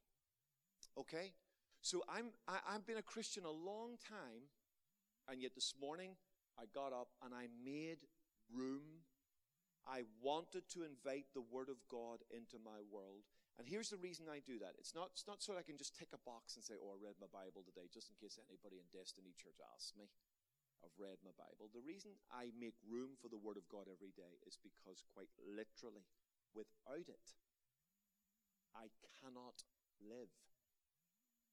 [0.98, 1.34] Okay?
[1.82, 4.48] So I'm, I, I've been a Christian a long time,
[5.30, 6.16] and yet this morning
[6.56, 8.04] I got up and I made
[8.52, 9.04] room.
[9.86, 13.28] I wanted to invite the Word of God into my world.
[13.56, 14.76] And here's the reason I do that.
[14.76, 17.00] It's not, it's not so I can just tick a box and say, oh, I
[17.00, 20.12] read my Bible today, just in case anybody in Destiny Church asks me.
[20.84, 21.72] I've read my Bible.
[21.72, 25.32] The reason I make room for the Word of God every day is because, quite
[25.40, 26.04] literally,
[26.52, 27.28] without it,
[28.76, 28.92] I
[29.22, 29.64] cannot
[30.04, 30.34] live.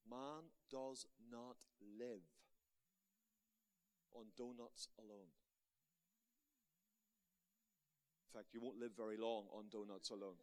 [0.03, 2.27] Man does not live
[4.15, 5.33] on donuts alone.
[8.29, 10.41] In fact, you won't live very long on donuts alone.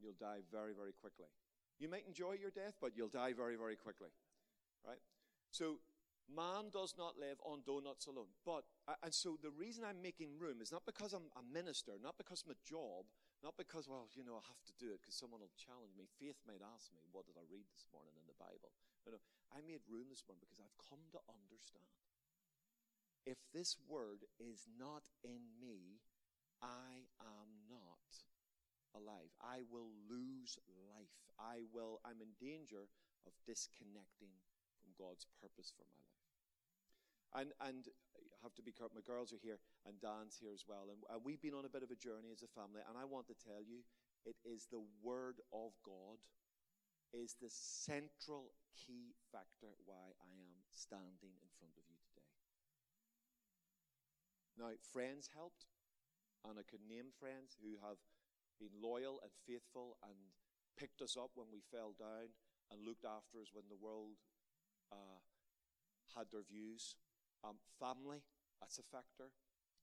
[0.00, 1.32] You'll die very, very quickly.
[1.80, 4.12] You might enjoy your death, but you'll die very, very quickly.
[4.84, 5.00] Right?
[5.50, 5.80] So,
[6.28, 8.32] man does not live on donuts alone.
[8.44, 8.68] But,
[9.00, 12.44] and so the reason I'm making room is not because I'm a minister, not because
[12.44, 13.08] I'm a job,
[13.40, 16.08] not because, well, you know, I have to do it because someone will challenge me.
[16.20, 18.72] Faith might ask me, what did I read this morning in the Bible?
[19.04, 19.20] No, no.
[19.52, 21.92] I made room this morning because I've come to understand.
[23.26, 26.00] If this word is not in me,
[26.60, 28.08] I am not
[28.92, 29.32] alive.
[29.40, 30.58] I will lose
[30.92, 31.16] life.
[31.40, 32.86] I will, I'm in danger
[33.26, 34.36] of disconnecting
[34.78, 36.28] from God's purpose for my life.
[37.34, 37.82] And, and
[38.14, 39.58] I have to be careful, my girls are here
[39.88, 40.92] and Dan's here as well.
[40.92, 42.84] And, and we've been on a bit of a journey as a family.
[42.86, 43.82] And I want to tell you,
[44.28, 46.20] it is the Word of God
[47.14, 51.93] is the central key factor why I am standing in front of you.
[54.54, 55.66] Now, friends helped,
[56.46, 57.98] and I could name friends who have
[58.62, 60.14] been loyal and faithful and
[60.78, 62.34] picked us up when we fell down
[62.70, 64.18] and looked after us when the world
[64.94, 65.22] uh,
[66.14, 66.94] had their views.
[67.42, 68.22] Um, family,
[68.62, 69.34] that's a factor.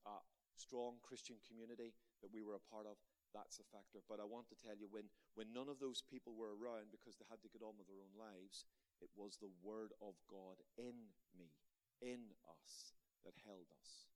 [0.07, 0.23] Uh,
[0.55, 1.91] strong Christian community
[2.23, 2.95] that we were a part of,
[3.35, 3.99] that's a factor.
[4.07, 7.19] But I want to tell you, when, when none of those people were around because
[7.19, 8.63] they had to get on with their own lives,
[9.03, 11.55] it was the Word of God in me,
[11.99, 14.10] in us, that held us.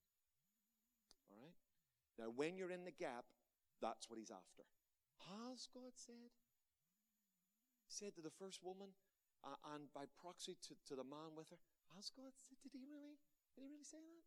[1.35, 1.59] All right?
[2.15, 3.27] Now, when you're in the gap,
[3.83, 4.63] that's what he's after.
[5.27, 6.31] Has God said?
[7.83, 8.95] He said to the first woman,
[9.43, 11.59] uh, and by proxy to, to the man with her,
[11.95, 12.55] has God said?
[12.63, 13.19] Did he really?
[13.53, 14.23] Did he really say that?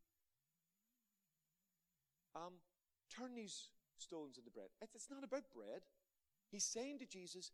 [2.37, 2.61] Um,
[3.09, 4.69] turn these stones into bread.
[4.81, 5.83] It's, it's not about bread.
[6.51, 7.51] He's saying to Jesus,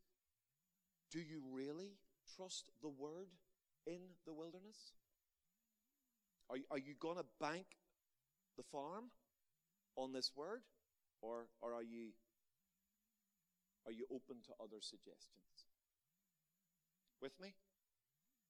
[1.11, 1.97] Do you really
[2.37, 3.31] trust the word
[3.87, 4.95] in the wilderness?
[6.51, 7.67] Are, are you going to bank
[8.57, 9.11] the farm
[9.97, 10.63] on this word?
[11.21, 12.13] Or, or are you
[13.87, 15.69] Are you open to other suggestions?
[17.21, 17.55] With me?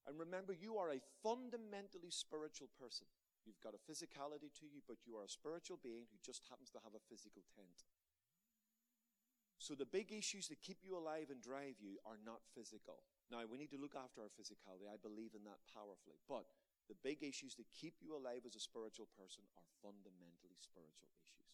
[0.07, 3.07] And remember, you are a fundamentally spiritual person.
[3.45, 6.71] You've got a physicality to you, but you are a spiritual being who just happens
[6.73, 7.85] to have a physical tent.
[9.59, 13.01] So the big issues that keep you alive and drive you are not physical.
[13.33, 14.89] Now, we need to look after our physicality.
[14.89, 16.21] I believe in that powerfully.
[16.29, 16.45] But
[16.89, 21.49] the big issues that keep you alive as a spiritual person are fundamentally spiritual issues.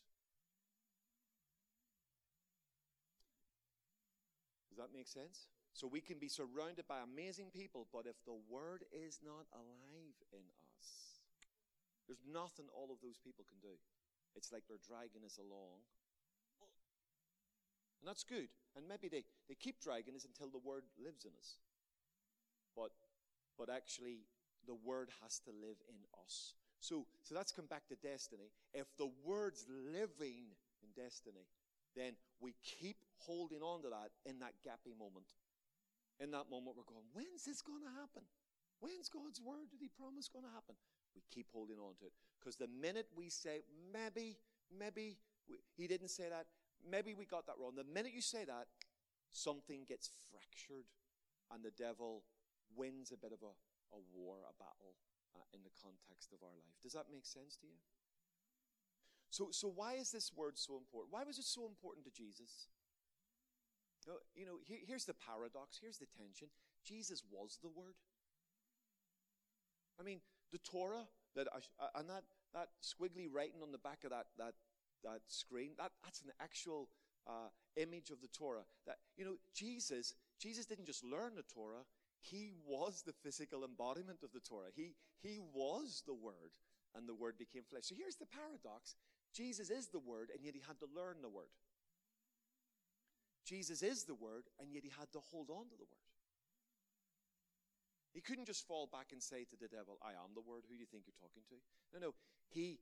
[4.71, 5.47] Does that make sense?
[5.73, 10.19] So we can be surrounded by amazing people, but if the word is not alive
[10.35, 10.43] in
[10.75, 11.23] us,
[12.11, 13.79] there's nothing all of those people can do.
[14.35, 15.87] It's like they're dragging us along.
[18.03, 18.51] And that's good.
[18.75, 21.61] And maybe they, they keep dragging us until the word lives in us.
[22.75, 22.91] But
[23.59, 24.25] but actually
[24.67, 26.55] the word has to live in us.
[26.81, 28.51] So so that's come back to destiny.
[28.73, 31.47] If the word's living in destiny,
[31.97, 35.27] then we keep holding on to that in that gappy moment.
[36.21, 38.23] In that moment, we're going, when's this going to happen?
[38.81, 40.77] When's God's word that He promised going to happen?
[41.15, 42.13] We keep holding on to it.
[42.39, 44.37] Because the minute we say, maybe,
[44.69, 45.17] maybe
[45.49, 46.47] we, He didn't say that,
[46.85, 48.69] maybe we got that wrong, the minute you say that,
[49.33, 50.85] something gets fractured
[51.53, 52.23] and the devil
[52.77, 53.53] wins a bit of a,
[53.93, 54.99] a war, a battle
[55.35, 56.77] uh, in the context of our life.
[56.83, 57.79] Does that make sense to you?
[59.31, 61.15] So, so why is this word so important?
[61.15, 62.71] Why was it so important to Jesus?
[64.35, 65.79] You know, here, here's the paradox.
[65.81, 66.49] Here's the tension.
[66.85, 67.95] Jesus was the Word.
[70.01, 70.21] I mean,
[70.53, 72.25] the Torah that I, and that
[72.55, 74.55] that squiggly writing on the back of that that
[75.05, 76.89] that screen that that's an actual
[77.27, 78.65] uh, image of the Torah.
[78.87, 81.85] That you know, Jesus Jesus didn't just learn the Torah.
[82.21, 84.71] He was the physical embodiment of the Torah.
[84.75, 86.53] He he was the Word,
[86.95, 87.85] and the Word became flesh.
[87.85, 88.97] So here's the paradox:
[89.35, 91.51] Jesus is the Word, and yet he had to learn the Word.
[93.45, 96.07] Jesus is the Word, and yet he had to hold on to the Word.
[98.13, 100.65] He couldn't just fall back and say to the devil, I am the Word.
[100.69, 101.57] Who do you think you're talking to?
[101.95, 102.15] No, no.
[102.49, 102.81] He,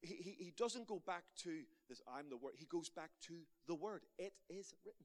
[0.00, 2.54] he, he doesn't go back to this, I'm the Word.
[2.56, 3.34] He goes back to
[3.66, 4.02] the Word.
[4.18, 5.04] It is written.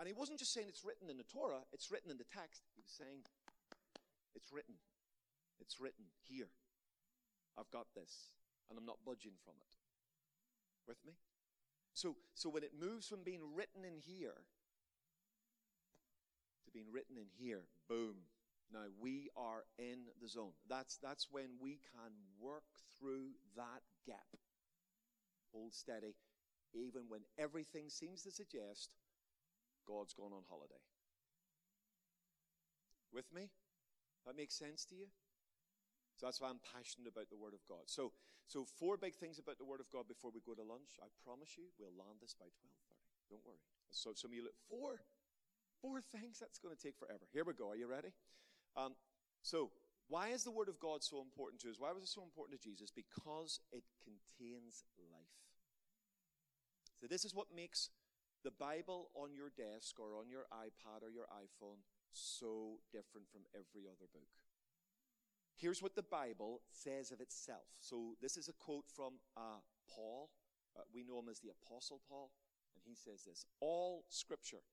[0.00, 2.64] And he wasn't just saying it's written in the Torah, it's written in the text.
[2.74, 3.20] He was saying,
[4.34, 4.80] It's written.
[5.60, 6.48] It's written here.
[7.58, 8.32] I've got this,
[8.70, 9.68] and I'm not budging from it.
[10.88, 11.12] With me?
[11.92, 14.40] So, so when it moves from being written in here
[16.64, 18.16] to being written in here, boom.
[18.72, 20.52] Now we are in the zone.
[20.66, 22.64] That's, that's when we can work
[22.98, 24.40] through that gap.
[25.52, 26.14] Hold steady,
[26.72, 28.90] even when everything seems to suggest
[29.90, 30.78] God's gone on holiday.
[33.10, 33.50] With me?
[34.22, 35.10] That makes sense to you?
[36.14, 37.90] So that's why I'm passionate about the Word of God.
[37.90, 38.14] So,
[38.46, 41.02] so four big things about the Word of God before we go to lunch.
[41.02, 43.02] I promise you, we'll land this by 12:30.
[43.34, 43.58] Don't worry.
[43.90, 45.02] So some of you look four,
[45.82, 46.38] four things.
[46.38, 47.26] That's going to take forever.
[47.32, 47.74] Here we go.
[47.74, 48.14] Are you ready?
[48.76, 48.94] Um,
[49.42, 49.74] so
[50.06, 51.80] why is the Word of God so important to us?
[51.80, 52.92] Why was it so important to Jesus?
[52.92, 55.34] Because it contains life.
[57.00, 57.88] So this is what makes
[58.44, 63.42] the Bible on your desk or on your iPad or your iPhone so different from
[63.54, 64.30] every other book.
[65.56, 67.68] Here's what the Bible says of itself.
[67.80, 70.30] So this is a quote from uh, Paul.
[70.74, 72.32] Uh, we know him as the Apostle Paul.
[72.74, 74.64] And he says this All scripture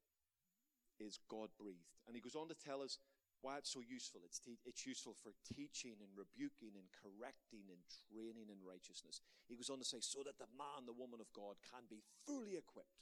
[0.99, 1.99] is God breathed.
[2.08, 2.99] And he goes on to tell us
[3.41, 4.21] why it's so useful.
[4.25, 9.21] It's, te- it's useful for teaching and rebuking and correcting and training in righteousness.
[9.45, 12.01] He goes on to say, so that the man, the woman of God can be
[12.25, 12.97] fully equipped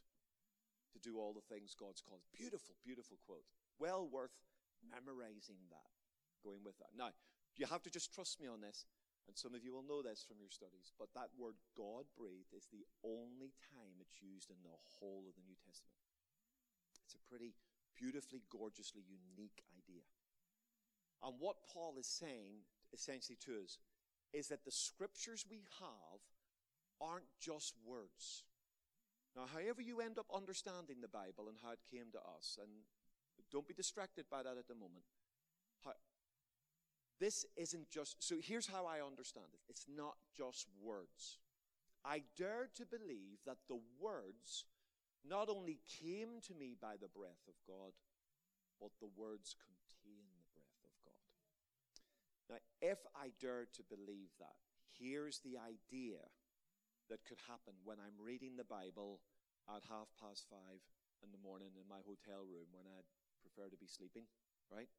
[0.95, 2.23] to do all the things God's called.
[2.31, 3.43] Beautiful, beautiful quote.
[3.75, 4.33] Well worth
[4.87, 5.91] memorizing that,
[6.39, 6.95] going with that.
[6.95, 7.11] Now,
[7.59, 8.87] you have to just trust me on this.
[9.27, 12.53] And some of you will know this from your studies, but that word God breathed
[12.53, 15.97] is the only time it's used in the whole of the New Testament.
[17.01, 17.57] It's a pretty
[17.97, 20.05] beautifully, gorgeously unique idea.
[21.25, 23.81] And what Paul is saying essentially to us
[24.29, 26.21] is that the scriptures we have
[27.01, 28.45] aren't just words.
[29.35, 32.69] Now, however you end up understanding the Bible and how it came to us, and
[33.51, 35.03] don't be distracted by that at the moment,
[37.19, 39.59] this isn't just, so here's how I understand it.
[39.69, 41.39] It's not just words.
[42.03, 44.65] I dare to believe that the words
[45.27, 47.93] not only came to me by the breath of God,
[48.79, 51.23] but the words contain the breath of God.
[52.49, 54.55] Now, if I dare to believe that,
[54.99, 56.19] here's the idea
[57.09, 59.21] that could happen when I'm reading the Bible
[59.69, 60.81] at half past five
[61.21, 63.09] in the morning in my hotel room when I'd
[63.41, 64.25] prefer to be sleeping,
[64.69, 64.89] right?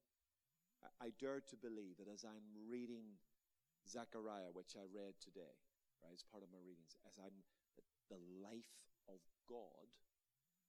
[1.02, 3.18] I dare to believe that as I'm reading
[3.88, 5.59] Zechariah, which I read today,
[6.02, 7.42] right, as part of my readings, as I'm,
[8.07, 8.78] the life
[9.11, 9.18] of
[9.50, 9.90] God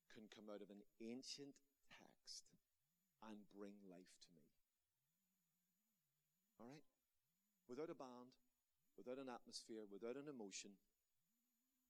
[0.10, 1.54] can come out of an ancient
[1.86, 2.50] text
[3.26, 4.46] and bring life to me.
[6.58, 6.86] All right?
[7.70, 8.34] Without a band,
[8.98, 10.74] without an atmosphere, without an emotion,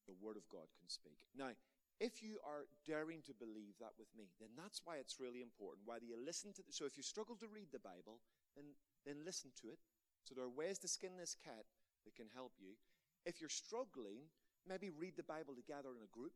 [0.08, 1.20] the Word of God can speak.
[1.36, 1.52] Now,
[2.00, 5.90] if you are daring to believe that with me, then that's why it's really important.
[5.90, 8.22] Whether you listen to, the, so if you struggle to read the Bible,
[8.56, 9.82] then then listen to it.
[10.24, 11.66] So there are ways to skin this cat
[12.06, 12.78] that can help you.
[13.26, 14.30] If you're struggling,
[14.68, 16.36] maybe read the Bible together in a group.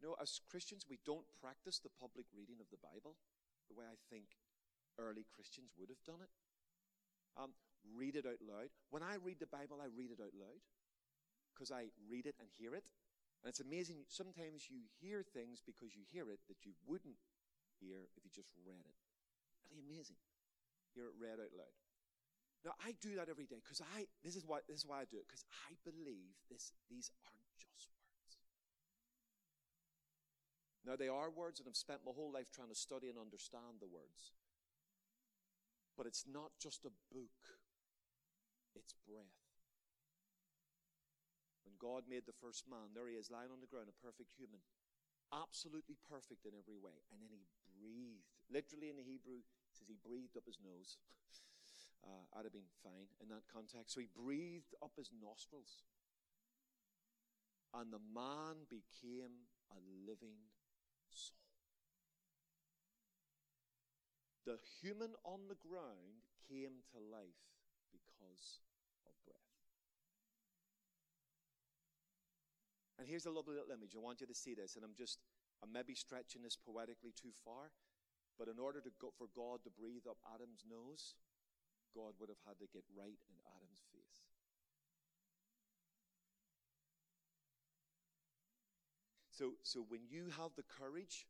[0.00, 3.18] You know, as Christians, we don't practice the public reading of the Bible
[3.68, 4.38] the way I think
[4.98, 6.32] early Christians would have done it.
[7.36, 7.52] Um,
[7.84, 8.70] read it out loud.
[8.90, 10.62] When I read the Bible, I read it out loud
[11.54, 12.84] because I read it and hear it.
[13.42, 14.06] And it's amazing.
[14.08, 17.18] Sometimes you hear things because you hear it that you wouldn't
[17.80, 18.98] hear if you just read it.
[19.68, 20.16] Really amazing.
[20.94, 21.74] Hear it read out loud.
[22.62, 25.06] Now I do that every day because I this is why this is why I
[25.10, 28.38] do it because I believe this these aren't just words.
[30.86, 33.82] Now they are words and I've spent my whole life trying to study and understand
[33.82, 34.38] the words.
[35.98, 37.42] But it's not just a book.
[38.78, 39.41] It's breath.
[41.82, 44.62] God made the first man, there he is lying on the ground, a perfect human.
[45.34, 46.94] Absolutely perfect in every way.
[47.10, 48.30] And then he breathed.
[48.46, 51.02] Literally in the Hebrew, it says he breathed up his nose.
[52.02, 53.94] Uh, I'd have been fine in that context.
[53.94, 55.86] So he breathed up his nostrils.
[57.70, 60.50] And the man became a living
[61.06, 61.38] soul.
[64.44, 67.46] The human on the ground came to life
[67.94, 68.66] because
[69.06, 69.51] of breath.
[73.02, 73.98] And here's a lovely little image.
[73.98, 75.18] I want you to see this, and I'm just,
[75.58, 77.74] I'm maybe stretching this poetically too far,
[78.38, 81.18] but in order to go, for God to breathe up Adam's nose,
[81.98, 84.22] God would have had to get right in Adam's face.
[89.34, 91.26] So, so when you have the courage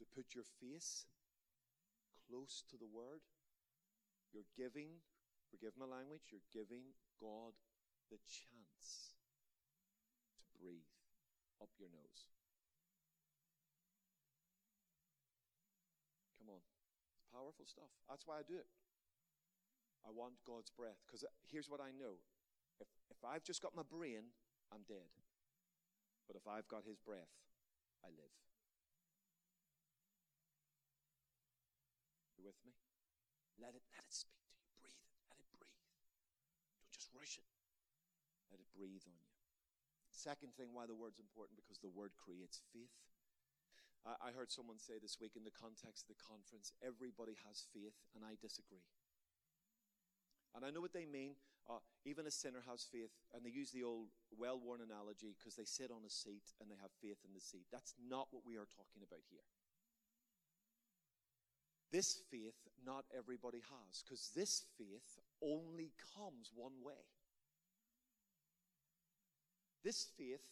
[0.00, 1.04] to put your face
[2.24, 3.20] close to the Word,
[4.32, 5.04] you're giving,
[5.52, 7.52] forgive my language, you're giving God
[8.08, 9.17] the chance
[10.58, 10.90] breathe
[11.62, 12.28] up your nose.
[16.38, 16.62] Come on.
[17.14, 17.90] It's powerful stuff.
[18.10, 18.68] That's why I do it.
[20.06, 20.98] I want God's breath.
[21.06, 22.18] Because here's what I know
[22.78, 24.30] if, if I've just got my brain,
[24.70, 25.10] I'm dead.
[26.26, 27.32] But if I've got His breath,
[28.04, 28.34] I live.
[32.38, 32.78] You with me?
[33.58, 34.62] Let it, let it speak to you.
[34.78, 35.10] Breathe it.
[35.34, 35.82] Let it breathe.
[36.78, 37.48] Don't just rush it.
[38.54, 39.17] Let it breathe on.
[40.18, 42.90] Second thing why the word's important because the word creates faith.
[44.02, 47.70] I, I heard someone say this week in the context of the conference, everybody has
[47.70, 48.82] faith, and I disagree.
[50.58, 51.38] And I know what they mean.
[51.70, 55.54] Uh, even a sinner has faith, and they use the old well worn analogy because
[55.54, 57.70] they sit on a seat and they have faith in the seat.
[57.70, 59.46] That's not what we are talking about here.
[61.94, 67.06] This faith, not everybody has, because this faith only comes one way.
[69.84, 70.44] This faith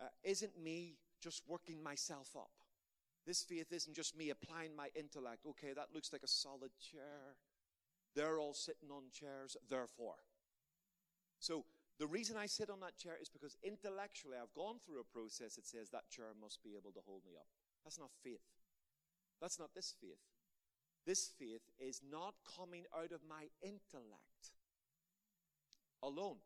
[0.00, 2.50] uh, isn't me just working myself up.
[3.26, 5.44] This faith isn't just me applying my intellect.
[5.46, 7.36] Okay, that looks like a solid chair.
[8.14, 10.16] They're all sitting on chairs, therefore.
[11.38, 11.64] So,
[11.98, 15.56] the reason I sit on that chair is because intellectually I've gone through a process
[15.56, 17.48] that says that chair must be able to hold me up.
[17.84, 18.46] That's not faith.
[19.40, 20.22] That's not this faith.
[21.04, 24.54] This faith is not coming out of my intellect
[26.02, 26.38] alone.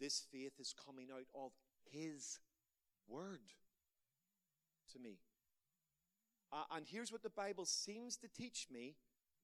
[0.00, 1.52] This faith is coming out of
[1.90, 2.38] His
[3.08, 3.40] Word
[4.92, 5.18] to me.
[6.52, 8.96] Uh, and here's what the Bible seems to teach me.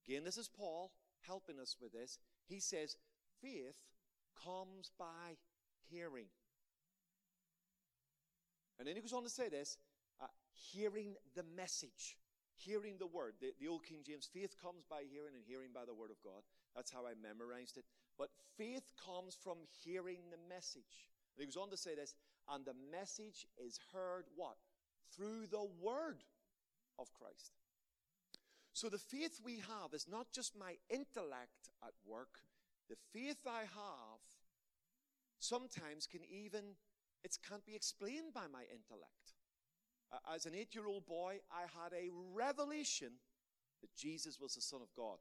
[0.06, 0.92] Again, this is Paul
[1.26, 2.18] helping us with this.
[2.46, 2.96] He says,
[3.42, 3.76] faith
[4.44, 5.36] comes by
[5.90, 6.26] hearing.
[8.78, 9.76] And then he goes on to say this
[10.22, 12.16] uh, hearing the message,
[12.56, 13.34] hearing the word.
[13.40, 16.22] The, the old King James, faith comes by hearing and hearing by the word of
[16.22, 16.42] God.
[16.74, 17.84] That's how I memorized it.
[18.20, 21.08] But faith comes from hearing the message.
[21.34, 22.14] And he goes on to say this,
[22.52, 24.58] and the message is heard what?
[25.16, 26.22] Through the word
[26.98, 27.52] of Christ.
[28.74, 32.44] So the faith we have is not just my intellect at work.
[32.90, 34.20] The faith I have
[35.38, 36.76] sometimes can even,
[37.24, 39.32] it can't be explained by my intellect.
[40.30, 43.12] As an eight year old boy, I had a revelation
[43.80, 45.18] that Jesus was the Son of God.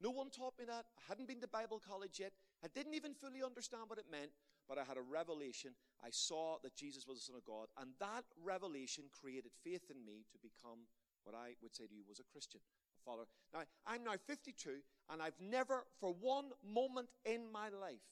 [0.00, 0.84] No one taught me that.
[0.98, 2.32] I hadn't been to Bible college yet.
[2.64, 4.30] I didn't even fully understand what it meant,
[4.68, 5.72] but I had a revelation.
[6.04, 10.04] I saw that Jesus was the Son of God, and that revelation created faith in
[10.04, 10.84] me to become
[11.24, 13.26] what I would say to you was a Christian, a follower.
[13.52, 18.04] Now, I'm now 52, and I've never, for one moment in my life,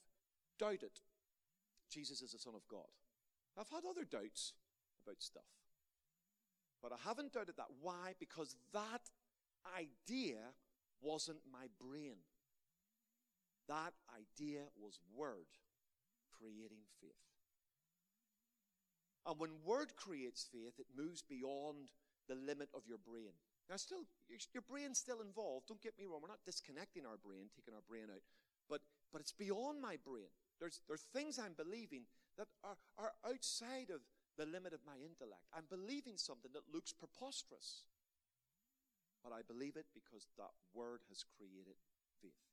[0.57, 0.91] doubted
[1.89, 2.89] Jesus is the Son of God.
[3.57, 4.53] I've had other doubts
[5.05, 5.43] about stuff.
[6.81, 7.67] But I haven't doubted that.
[7.81, 8.13] Why?
[8.19, 9.01] Because that
[9.77, 10.53] idea
[11.05, 12.17] wasn't my brain.
[13.69, 15.45] That idea was Word
[16.33, 17.13] creating faith.
[19.25, 21.89] And when Word creates faith, it moves beyond
[22.27, 23.33] the limit of your brain.
[23.69, 24.05] Now, still,
[24.53, 25.67] your brain's still involved.
[25.67, 26.21] Don't get me wrong.
[26.21, 28.21] We're not disconnecting our brain, taking our brain out.
[28.69, 28.81] But,
[29.11, 30.29] but it's beyond my brain.
[30.59, 32.05] There's, there are things I'm believing
[32.37, 34.01] that are, are outside of
[34.37, 35.41] the limit of my intellect.
[35.55, 37.85] I'm believing something that looks preposterous.
[39.25, 41.81] But I believe it because that word has created
[42.21, 42.45] faith.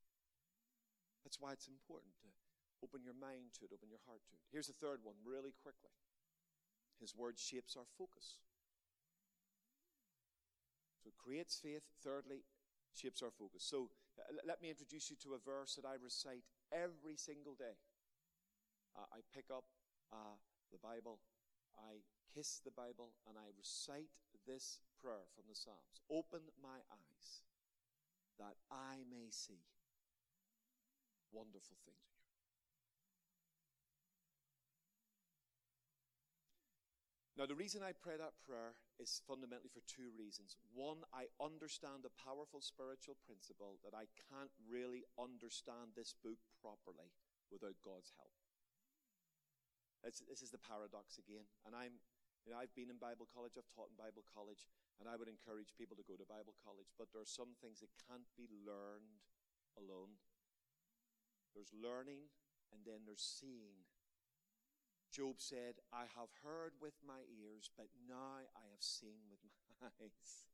[1.20, 2.32] That's why it's important to
[2.80, 4.42] open your mind to it, open your heart to it.
[4.48, 5.92] Here's the third one, really quickly.
[6.96, 8.40] His word shapes our focus.
[11.04, 11.84] So it creates faith.
[12.00, 12.48] Thirdly,
[12.96, 13.68] shapes our focus.
[13.68, 17.76] So uh, let me introduce you to a verse that I recite every single day.
[18.96, 19.68] Uh, I pick up
[20.08, 20.40] uh,
[20.72, 21.20] the Bible,
[21.76, 24.12] I kiss the Bible, and I recite
[24.46, 27.42] this prayer from the Psalms Open my eyes
[28.38, 29.64] that I may see
[31.32, 32.32] wonderful things in you.
[37.32, 40.60] Now, the reason I pray that prayer is fundamentally for two reasons.
[40.76, 47.10] One, I understand a powerful spiritual principle that I can't really understand this book properly
[47.48, 48.36] without God's help.
[50.04, 51.46] This is the paradox again.
[51.64, 52.02] And I'm,
[52.42, 54.66] you know, I've been in Bible college, I've taught in Bible college,
[54.98, 57.78] and I would encourage people to go to Bible college, but there are some things
[57.82, 59.22] that can't be learned
[59.78, 60.18] alone.
[61.54, 62.32] There's learning,
[62.74, 63.86] and then there's seeing.
[65.12, 69.44] Job said, I have heard with my ears, but now I have seen with
[69.78, 70.48] my eyes.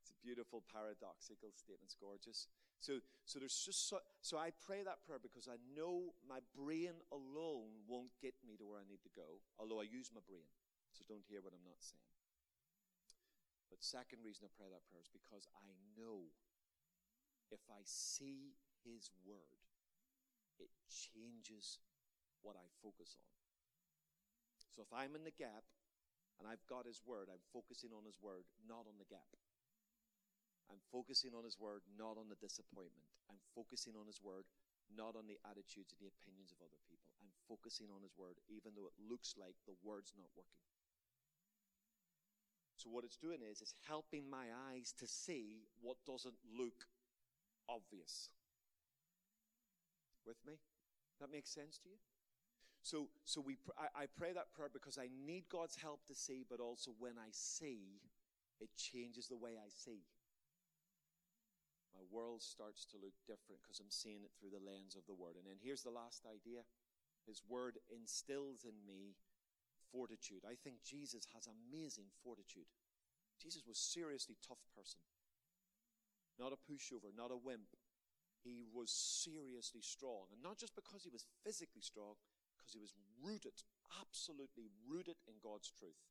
[0.00, 1.90] It's a beautiful paradoxical statement.
[1.90, 2.46] It's gorgeous.
[2.78, 6.92] So, so there's just so, so I pray that prayer because I know my brain
[7.10, 10.44] alone won't get me to where I need to go, although I use my brain.
[10.94, 12.14] So don't hear what I'm not saying.
[13.66, 16.30] But second reason I pray that prayer is because I know
[17.50, 18.54] if I see
[18.86, 19.66] His Word,
[20.62, 21.82] it changes
[22.46, 23.26] what I focus on.
[24.74, 25.66] So if I'm in the gap
[26.38, 29.34] and I've got His Word, I'm focusing on His Word, not on the gap.
[30.70, 33.10] I'm focusing on His Word, not on the disappointment.
[33.26, 34.46] I'm focusing on His Word,
[34.90, 37.10] not on the attitudes and the opinions of other people.
[37.22, 40.73] I'm focusing on His Word, even though it looks like the Word's not working.
[42.84, 46.84] So what it's doing is it's helping my eyes to see what doesn't look
[47.64, 48.28] obvious.
[50.26, 50.60] With me?
[51.20, 51.96] That makes sense to you?
[52.84, 56.44] So, so we, I, I pray that prayer because I need God's help to see,
[56.44, 58.04] but also when I see,
[58.60, 60.04] it changes the way I see.
[61.96, 65.16] My world starts to look different because I'm seeing it through the lens of the
[65.16, 65.40] Word.
[65.40, 66.68] And then here's the last idea
[67.24, 69.16] His Word instills in me
[69.94, 70.42] fortitude.
[70.42, 72.66] I think Jesus has amazing fortitude.
[73.38, 74.98] Jesus was seriously tough person.
[76.34, 77.78] Not a pushover, not a wimp.
[78.42, 80.26] He was seriously strong.
[80.34, 82.18] And not just because he was physically strong,
[82.58, 83.62] because he was rooted,
[84.02, 86.02] absolutely rooted in God's truth.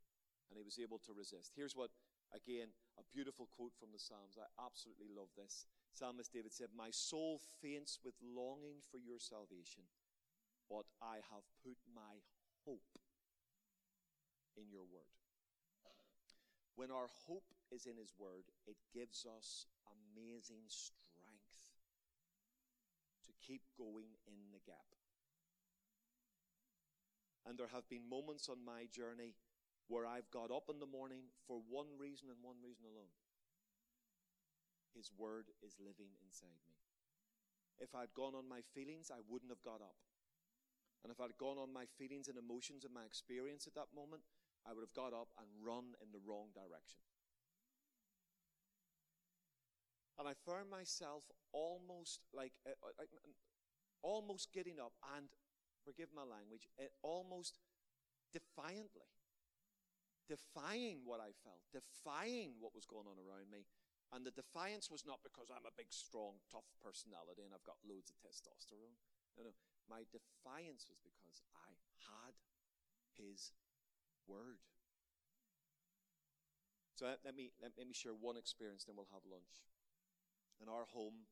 [0.48, 1.52] And he was able to resist.
[1.52, 1.92] Here's what,
[2.32, 4.40] again, a beautiful quote from the Psalms.
[4.40, 5.68] I absolutely love this.
[5.92, 9.84] Psalmist David said, My soul faints with longing for your salvation,
[10.70, 12.24] but I have put my
[12.66, 13.03] hope
[14.58, 15.14] in your word.
[16.76, 21.78] When our hope is in his word, it gives us amazing strength
[23.26, 24.90] to keep going in the gap.
[27.46, 29.36] And there have been moments on my journey
[29.92, 33.14] where I've got up in the morning for one reason and one reason alone.
[34.96, 36.78] His word is living inside me.
[37.82, 39.98] If I'd gone on my feelings, I wouldn't have got up.
[41.04, 44.24] And if I'd gone on my feelings and emotions and my experience at that moment,
[44.66, 47.04] I would have got up and run in the wrong direction.
[50.20, 53.04] And I found myself almost like, uh, uh
[54.04, 55.28] almost getting up and
[55.84, 56.68] forgive my language,
[57.02, 57.60] almost
[58.32, 59.12] defiantly,
[60.28, 63.68] defying what I felt, defying what was going on around me.
[64.14, 67.82] And the defiance was not because I'm a big, strong, tough personality and I've got
[67.82, 68.94] loads of testosterone.
[69.34, 69.54] No, no.
[69.90, 71.74] My defiance was because I
[72.06, 72.38] had
[73.18, 73.52] His
[74.28, 74.62] Word.
[76.94, 79.66] So let, me, let, me share one experience, then we'll have lunch.
[80.62, 81.26] In our home,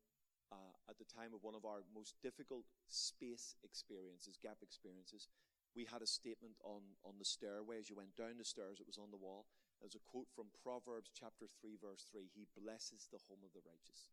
[0.49, 5.29] uh, at the time of one of our most difficult space experiences, gap experiences,
[5.77, 7.79] we had a statement on, on the stairway.
[7.79, 9.47] As you went down the stairs, it was on the wall.
[9.79, 13.63] There's a quote from Proverbs chapter 3, verse 3 He blesses the home of the
[13.63, 14.11] righteous.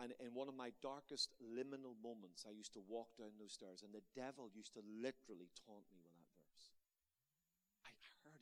[0.00, 3.84] And in one of my darkest liminal moments, I used to walk down those stairs,
[3.84, 6.01] and the devil used to literally taunt me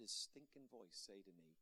[0.00, 1.60] heard his stinking voice say to me,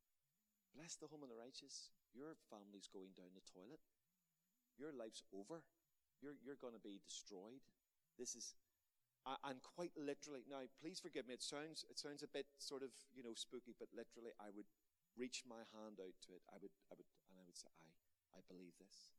[0.71, 1.91] Bless the home of the righteous.
[2.15, 3.83] Your family's going down the toilet.
[4.79, 5.67] Your life's over.
[6.23, 7.67] You're, you're going to be destroyed.
[8.15, 8.55] This is,
[9.27, 12.95] and quite literally, now please forgive me, it sounds, it sounds a bit sort of,
[13.11, 14.71] you know, spooky, but literally I would
[15.19, 16.47] reach my hand out to it.
[16.55, 17.91] I would, I would, and I would say, I,
[18.39, 19.19] I believe this.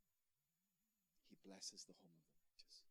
[1.28, 2.88] He blesses the home of the righteous.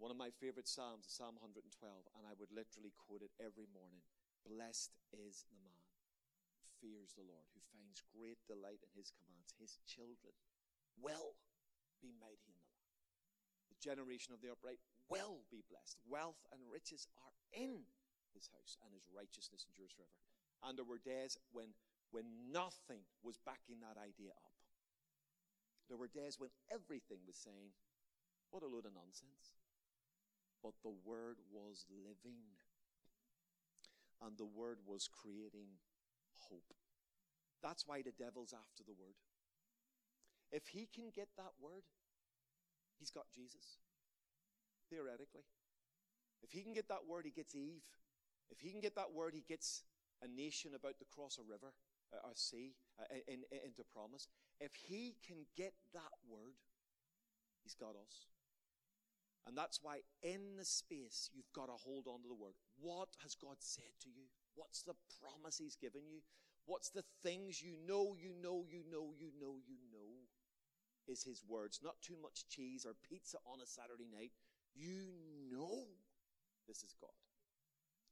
[0.00, 1.68] One of my favorite Psalms is Psalm 112,
[2.16, 4.00] and I would literally quote it every morning.
[4.46, 5.82] Blessed is the man
[6.62, 9.52] who fears the Lord, who finds great delight in his commands.
[9.58, 10.32] His children
[10.96, 11.34] will
[11.98, 13.02] be mighty in the land.
[13.74, 14.78] The generation of the upright
[15.10, 15.98] will be blessed.
[16.06, 17.82] Wealth and riches are in
[18.30, 20.22] his house, and his righteousness endures forever.
[20.62, 21.74] And there were days when,
[22.14, 24.54] when nothing was backing that idea up.
[25.90, 27.74] There were days when everything was saying,
[28.50, 29.58] What a load of nonsense
[30.66, 32.42] but the Word was living.
[34.24, 35.78] And the Word was creating
[36.48, 36.72] hope.
[37.62, 39.16] That's why the devil's after the Word.
[40.52, 41.82] If he can get that Word,
[42.98, 43.78] he's got Jesus.
[44.88, 45.44] Theoretically.
[46.42, 47.84] If he can get that Word, he gets Eve.
[48.50, 49.82] If he can get that Word, he gets
[50.22, 51.74] a nation about to cross a river,
[52.12, 52.74] a sea,
[53.28, 54.28] in, in, into promise.
[54.60, 56.54] If he can get that Word,
[57.62, 58.26] he's got us.
[59.46, 62.54] And that's why in the space, you've got to hold on to the word.
[62.80, 64.26] What has God said to you?
[64.54, 66.18] What's the promise he's given you?
[66.66, 70.26] What's the things you know, you know, you know, you know, you know
[71.06, 71.78] is his words.
[71.82, 74.34] Not too much cheese or pizza on a Saturday night.
[74.74, 75.14] You
[75.46, 75.86] know
[76.66, 77.14] this is God.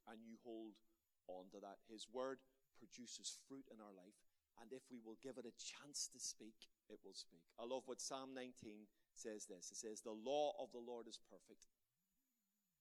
[0.07, 0.79] And you hold
[1.27, 1.83] on to that.
[1.91, 2.39] His word
[2.79, 4.15] produces fruit in our life.
[4.63, 7.43] And if we will give it a chance to speak, it will speak.
[7.59, 8.87] I love what Psalm 19
[9.19, 11.67] says this it says, The law of the Lord is perfect,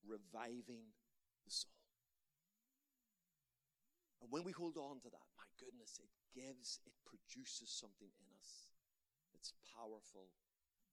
[0.05, 0.93] reviving
[1.45, 1.73] the soul.
[4.23, 8.29] And when we hold on to that, my goodness, it gives, it produces something in
[8.39, 8.71] us
[9.35, 10.31] that's powerful,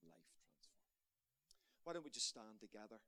[0.03, 0.99] life transforming.
[1.86, 2.99] Why don't we just stand together?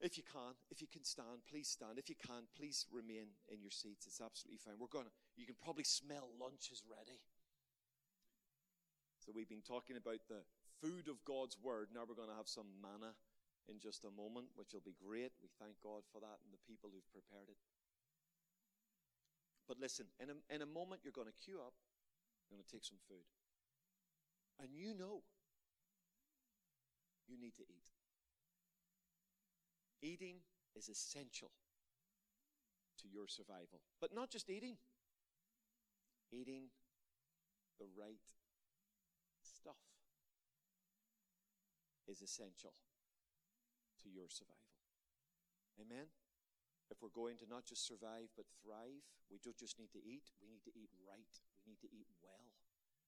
[0.00, 2.00] If you can, if you can stand, please stand.
[2.00, 4.08] If you can't, please remain in your seats.
[4.08, 4.80] It's absolutely fine.
[4.80, 7.22] We're gonna, you can probably smell lunch is ready.
[9.22, 10.42] So we've been talking about the
[10.82, 11.94] food of God's word.
[11.94, 13.14] Now we're going to have some manna
[13.70, 15.30] in just a moment, which will be great.
[15.38, 17.60] We thank God for that and the people who've prepared it.
[19.70, 21.78] But listen, in a, in a moment, you're going to queue up,
[22.42, 23.24] you're going to take some food.
[24.58, 25.22] And you know
[27.30, 27.88] you need to eat.
[30.02, 30.42] Eating
[30.74, 31.54] is essential
[33.00, 33.80] to your survival.
[34.00, 34.76] But not just eating,
[36.32, 36.74] eating
[37.78, 38.26] the right
[39.40, 39.78] stuff
[42.08, 42.74] is essential
[44.02, 44.62] to your survival.
[45.78, 46.10] Amen?
[46.90, 50.28] If we're going to not just survive but thrive, we don't just need to eat,
[50.42, 51.34] we need to eat right.
[51.64, 52.52] We need to eat well.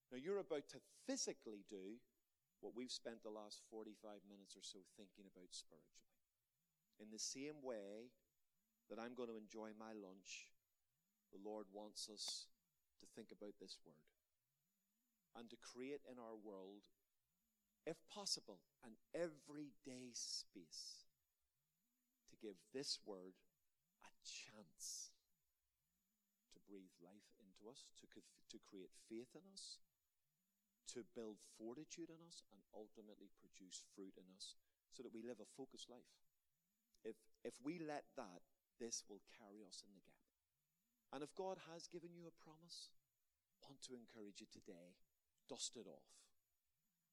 [0.09, 2.01] Now, you're about to physically do
[2.65, 6.17] what we've spent the last 45 minutes or so thinking about spiritually.
[6.97, 8.09] In the same way
[8.89, 10.49] that I'm going to enjoy my lunch,
[11.29, 12.47] the Lord wants us
[13.01, 14.09] to think about this word
[15.35, 16.87] and to create in our world
[17.85, 21.05] if possible, an everyday space
[22.29, 23.37] to give this word
[24.01, 25.13] a chance
[26.53, 29.77] to breathe life into us, to, to create faith in us,
[30.97, 34.57] to build fortitude in us, and ultimately produce fruit in us
[34.89, 36.09] so that we live a focused life.
[37.05, 38.41] If, if we let that,
[38.81, 40.25] this will carry us in the gap.
[41.13, 42.89] And if God has given you a promise,
[43.61, 44.97] I want to encourage you today,
[45.45, 46.25] dust it off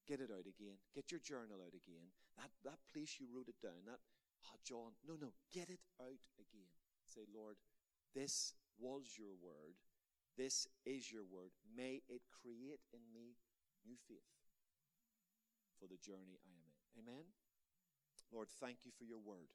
[0.07, 0.78] Get it out again.
[0.94, 2.11] Get your journal out again.
[2.36, 4.03] That, that place you wrote it down, that,
[4.46, 6.72] oh, John, no, no, get it out again.
[7.07, 7.57] Say, Lord,
[8.14, 9.78] this was your word.
[10.36, 11.53] This is your word.
[11.76, 13.36] May it create in me
[13.86, 14.32] new faith
[15.78, 17.05] for the journey I am in.
[17.05, 17.24] Amen?
[18.32, 19.53] Lord, thank you for your word.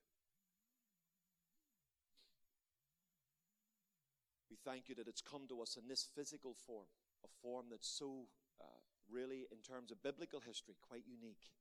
[4.50, 6.88] We thank you that it's come to us in this physical form,
[7.24, 8.28] a form that's so
[8.62, 8.82] uh,
[9.12, 11.52] really, in terms of biblical history, quite unique.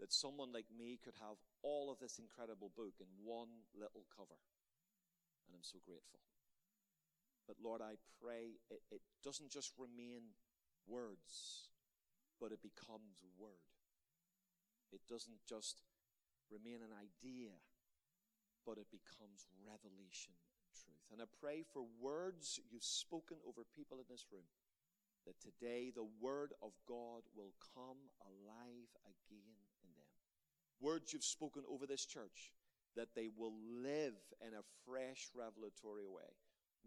[0.00, 4.42] That someone like me could have all of this incredible book in one little cover.
[5.46, 6.18] And I'm so grateful.
[7.46, 10.34] But Lord, I pray it, it doesn't just remain
[10.88, 11.70] words,
[12.40, 13.70] but it becomes word.
[14.92, 15.82] It doesn't just
[16.50, 17.54] remain an idea,
[18.66, 21.04] but it becomes revelation and truth.
[21.12, 24.48] And I pray for words you've spoken over people in this room
[25.26, 30.12] that today the Word of God will come alive again in them.
[30.80, 32.52] Words you've spoken over this church,
[32.96, 36.30] that they will live in a fresh, revelatory way.